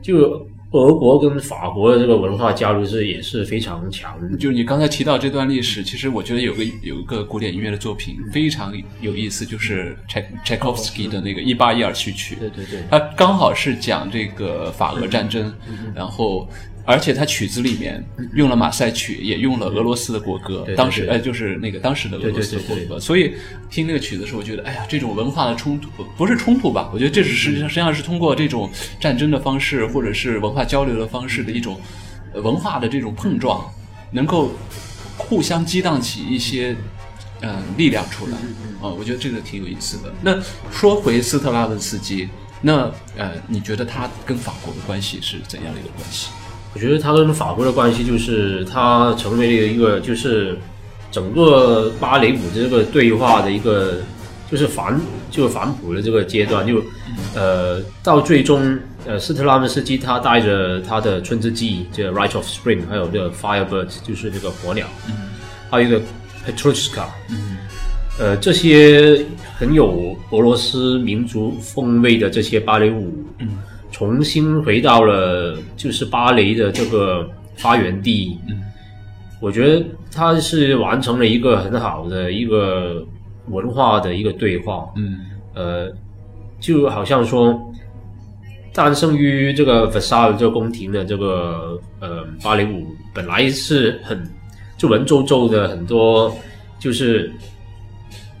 [0.00, 4.36] 就俄国跟法国的这个文化交流是也是非常强的。
[4.36, 12.34] 就是你刚才提到这段历史，其实我觉得有个有一个古典音乐的作品非常有意思，就是柴柴可夫斯基的那个《一八一二序曲》。
[12.38, 15.50] 对对对，它刚好是讲这个法俄战争，
[15.94, 16.46] 然后
[16.90, 23.34] 而且他曲子里面用了马赛曲，也用了俄罗斯的国歌，当时呃就是那个当时的俄罗斯的国歌，所以
[23.68, 26.88] 听那个曲子的时候，我觉得哎呀，这种文化的冲突不是冲突吧？
[26.90, 31.78] 我觉得这是实际上实际上是通过这种战争的方式，或者是文化交流的方式的一种
[32.32, 33.70] 呃文化的这种碰撞，
[34.10, 34.52] 能够
[35.18, 36.74] 互相激荡起一些
[37.42, 38.38] 嗯、呃力量出来
[38.80, 40.10] 啊、我觉得这个挺有意思的。
[40.22, 40.40] 那
[40.72, 42.30] 说回斯特拉文斯基，
[42.62, 46.30] 那呃，你觉得他跟法国的关系是怎样的一个关系？
[46.74, 50.56] 我觉得他跟法国的关系就是他成为了一个就是
[51.10, 53.94] 整个芭蕾舞的这个对话的一个
[54.50, 54.98] 就是反
[55.30, 56.82] 就是反哺的这个阶段，就
[57.34, 64.86] 呃到最终呃斯特拉文斯基他带着他的春之祭这个 Rite of Spring，还有这个 Firebird 就是这个火鸟，
[65.70, 66.00] 还有一个
[66.46, 67.04] Petrushka，
[68.18, 69.24] 呃这些
[69.58, 73.12] 很有俄罗斯民族风味的这些芭蕾舞，
[73.90, 78.38] 重新回到了就是芭蕾的这个发源地。
[78.48, 78.60] 嗯，
[79.40, 83.04] 我觉得他是完成了一个很好的一个
[83.48, 84.88] 文化的一个对话。
[84.96, 85.20] 嗯
[85.54, 85.90] 呃，
[86.60, 87.58] 就好像说，
[88.72, 94.22] 诞生于这个 Versailles 这个宫廷的这个呃芭蕾舞，本来是很
[94.76, 96.32] 就文绉绉的很多，
[96.78, 97.32] 就是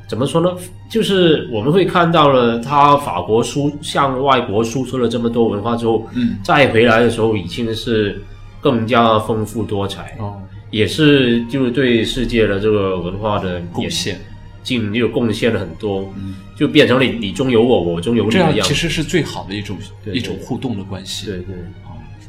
[0.08, 0.50] 怎么说呢？
[0.90, 8.20] 就是我们会看到了，他法国输向外国输出了这么多文化之后，嗯，再回来的时候已经是
[8.58, 10.40] 更加丰富多彩，哦，
[10.70, 14.18] 也是就是对世界的这个文化的贡献，
[14.62, 16.10] 进又贡献了很多，
[16.56, 18.62] 就变成了你中有我，我中有你这样。
[18.62, 21.26] 其实是最好的一种对一种互动的关系。
[21.26, 21.54] 对对，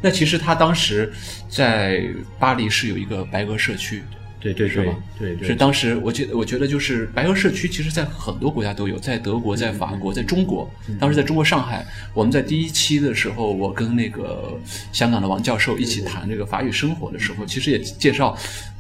[0.02, 1.10] 那其实他当时
[1.48, 2.04] 在
[2.38, 4.04] 巴黎是有一个白俄社区，
[4.40, 10.70] 对对对是吧对对，是当时我觉得我觉得就是白俄社区，其实在很多国家都有，在德国、在法国、在中国。
[11.00, 14.58] 当时在中国上海，我们在第一期的时候，我跟那个
[14.92, 18.38] 香港的王教授一起谈这个法语生活的时候，其实也介绍，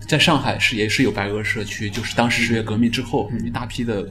[0.08, 4.10] 在上海是也是有白俄社区，就是当时十月革命之后，一大批的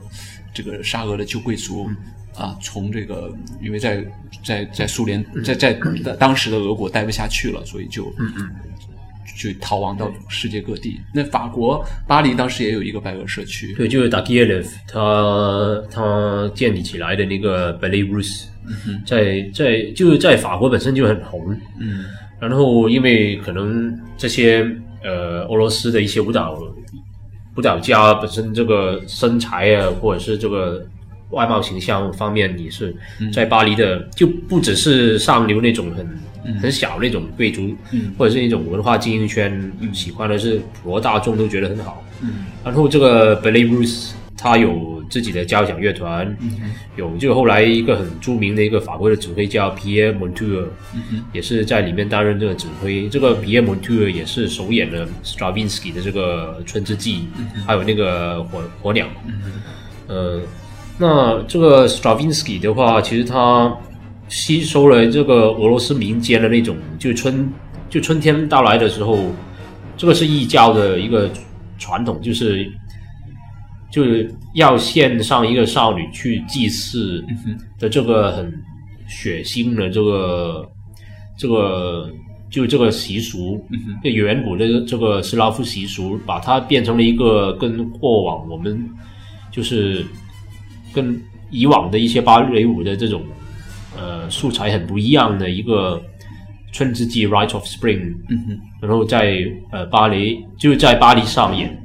[0.53, 1.89] 这个沙俄的旧贵族。
[2.35, 4.01] 啊，从这个，因为在
[4.45, 5.73] 在在苏联，在在
[6.17, 8.13] 当时的俄国待不下去了，所以就
[9.39, 10.99] 嗯嗯，就逃亡到世界各地。
[11.13, 18.45] 那法国巴黎当时也有一个白俄社区，对，就是 d a g i e l e v 他他建立起来的那个 Russe，、
[19.05, 22.05] 在在就是在法国本身就很红，嗯，
[22.39, 24.69] 然后因为可能这些
[25.03, 26.59] 呃俄罗斯的一些舞蹈
[27.55, 30.85] 舞蹈家本身这个身材啊，或者是这个
[31.31, 32.95] 外貌形象方面，也是
[33.33, 36.07] 在巴黎的，就不只是上流那种很、
[36.61, 38.13] 很小那种贵族，嗯。
[38.17, 42.03] 或者是一种文化精英圈喜欢的，是普罗大众都觉得很好。
[42.21, 46.33] 嗯，然后这个 Russe 他有自己的交响乐团，
[46.95, 50.65] 有就后来一个很著名的一个法国的指挥叫 Pierre Montour，、
[51.33, 53.09] 也是在里面担任这个指挥。
[53.09, 57.27] 这个 Pierre Montour 也是首演了 Stravinsky 的这个《春之祭》
[57.65, 59.07] 还有那个火火鸟。
[60.07, 60.41] 呃，
[60.97, 63.75] 那这个 Stravinsky 的话，其实他
[64.29, 67.51] 吸收了这个俄罗斯民间的那种，就春
[67.89, 69.19] 就春天到来的时候，
[69.97, 71.29] 这个是异教的一个
[71.77, 72.71] 传统，就是
[73.91, 77.25] 就是要献上一个少女去祭祀
[77.79, 78.53] 的这个很
[79.07, 80.71] 血腥的这个
[81.35, 82.09] 这个
[82.51, 83.59] 就这个习俗，
[84.03, 88.87] 就远古的这个斯拉夫习俗，把它变成了一个跟过往我们
[89.51, 90.05] 就是
[90.93, 91.19] 跟
[91.49, 93.23] 以往的一些芭蕾舞的这种
[93.97, 96.01] 呃素材很不一样的一个
[96.71, 99.37] 春之祭 （Rite of Spring），嗯哼，然后在
[99.71, 101.75] 呃巴黎就是在巴黎上演，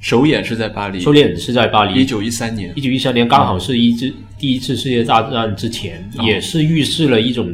[0.00, 2.72] 首演是在巴黎，首演是在巴黎，一九一三年。
[2.74, 7.48] 一，九一三年刚好是一次、第一次世界大战之前，也是预示了一种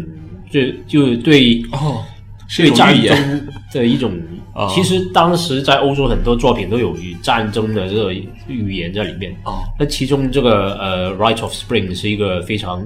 [0.51, 2.03] 就就对哦，
[2.49, 4.13] 是对战争的一种
[4.55, 4.67] 啊。
[4.75, 8.13] 其实当时在欧洲很多作品都有与战争的这个
[8.49, 9.33] 预言在里面。
[9.45, 12.85] 哦，那其中这个呃《Rite of Spring》是一个非常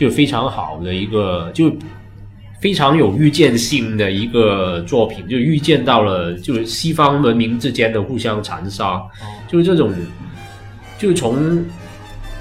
[0.00, 1.70] 就非常好的一个就
[2.58, 9.02] 非常有预见性的一个作品，就预见到了就是西方文明之间的互相残杀，
[9.46, 9.92] 就是这种
[10.98, 11.62] 就从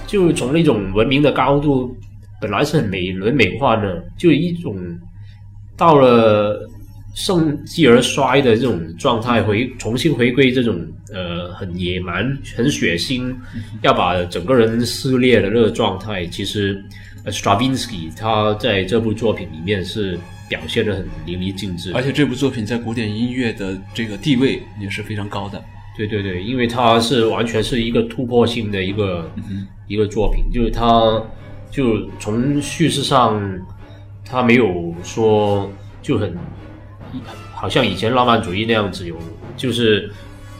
[0.08, 1.94] 就从那种文明的高度
[2.40, 4.74] 本来是很美轮美奂的，就一种
[5.76, 6.66] 到了
[7.14, 10.80] 盛极而衰的这种状态，回重新回归这种
[11.14, 13.36] 呃很野蛮、很血腥，
[13.82, 16.82] 要把整个人撕裂的那个状态，其实
[17.32, 20.18] Stravinsky 他在这部作品里面是
[20.48, 25.64] 表现的很淋漓尽致而且这部作品在古典音乐的这个地位也是非常高的。
[25.98, 29.30] 对对对，因为它是完全是一个突破性的一个、
[29.86, 31.22] 一个作品，就是它
[31.70, 33.38] 就从叙事上，
[34.24, 35.70] 它没有说
[36.02, 36.34] 就很
[37.54, 39.18] 好像以前浪漫主义那样子有，
[39.58, 40.10] 就是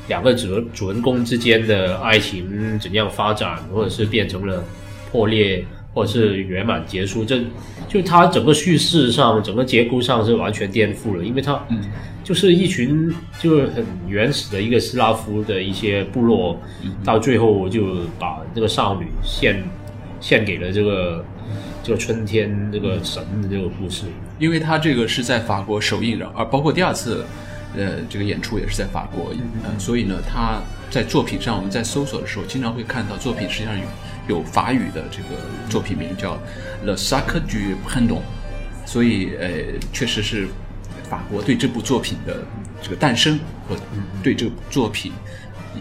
[0.10, 4.62] 两个主主人公之间的爱情怎样发展，或者是变成了
[5.10, 7.42] 破裂，或者是圆满结束，这
[7.88, 11.60] 就它整个叙事上、整个结构上是完全颠覆了，因为它
[12.24, 16.60] 就是一群就是很原始的一个斯拉夫的一些部落，
[17.04, 19.64] 到最后就把这个少女献
[20.22, 21.26] 献给了这个
[21.84, 24.06] 这个春天这个神的这个故事。
[24.38, 27.26] 因为他这个是在法国首映的，而包括第二次，
[27.76, 29.34] 呃，这个演出也是在法国，
[29.64, 33.84] 呃，所以呢，他在作品上我们在搜索的时候，经常会看到作品实际上有
[34.30, 36.36] 有法语的这个作品名叫
[36.86, 38.20] 《Le Sacre du Printemps》，
[38.86, 39.50] 所以呃，
[39.92, 40.48] 确实是
[41.10, 42.46] 法国对这部作品的
[42.80, 43.76] 这个诞生和
[44.22, 45.12] 对这部作品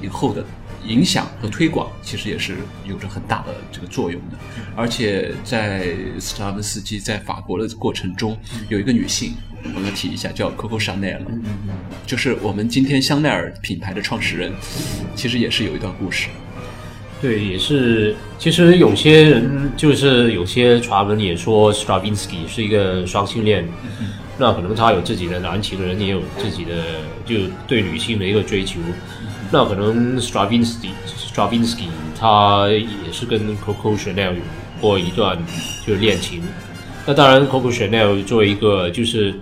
[0.00, 0.42] 以后的
[0.86, 4.38] 影响和推广，其实也是有着很大的这个作用的。
[4.74, 8.34] 而且在斯拉文斯基在法国的过程中，
[8.70, 11.20] 有一个女性，我们要提一下，叫 Coco Chanel，
[12.06, 14.50] 就是我们今天香奈儿品牌的创始人，
[15.14, 16.28] 其实也是有一段故事。
[17.20, 18.14] 对，也是。
[18.38, 23.68] 其实有些人就是有些传闻也说 Stravinsky 是一个双性恋，
[24.38, 26.84] 那可能他有自己的男情人，也有自己的
[27.26, 27.34] 就
[27.66, 28.78] 对女性的一个追求。
[29.50, 34.40] 那可能 Stravinsky Stravinsky 他也是跟 Coco Chanel 有
[34.80, 35.36] 过一段
[35.84, 36.40] 就是恋情。
[37.04, 39.34] 那当然，Coco Chanel 作为一个就是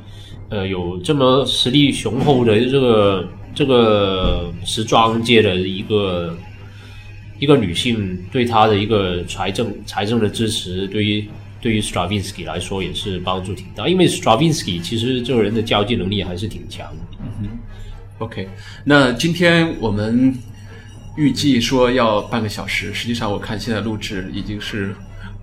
[0.48, 6.34] 呃有这么实力雄厚的这个这个时装界的一个
[7.39, 11.28] 一个女性，对她的一个财政财政的支持，对于
[11.61, 13.89] 对于 Stravinsky 来说也是帮助挺大。
[13.89, 17.49] 因为 Stravinsky 其实这个人的交际能力还是挺强的。
[18.18, 18.49] OK，
[18.84, 20.34] 那今天我们
[21.16, 24.95] 预计说要半个小时，实际上我看现在录制已经是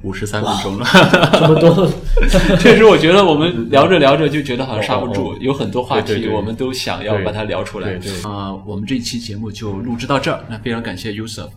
[0.01, 0.85] 五十三分钟了。
[1.33, 1.91] 这么多，
[2.57, 7.93] 确实，我觉得我们聊着聊着就觉得好像刹不住，有很多话题我们都想要把它聊出来。
[8.23, 10.43] 啊、我们这期节目就录制到这儿。
[10.49, 11.49] 那非常感谢 Yusuf，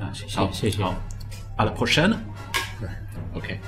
[0.00, 0.82] 啊，谢好谢谢谢。
[0.82, 0.94] 好，
[1.56, 3.60] à la prochaine。OK。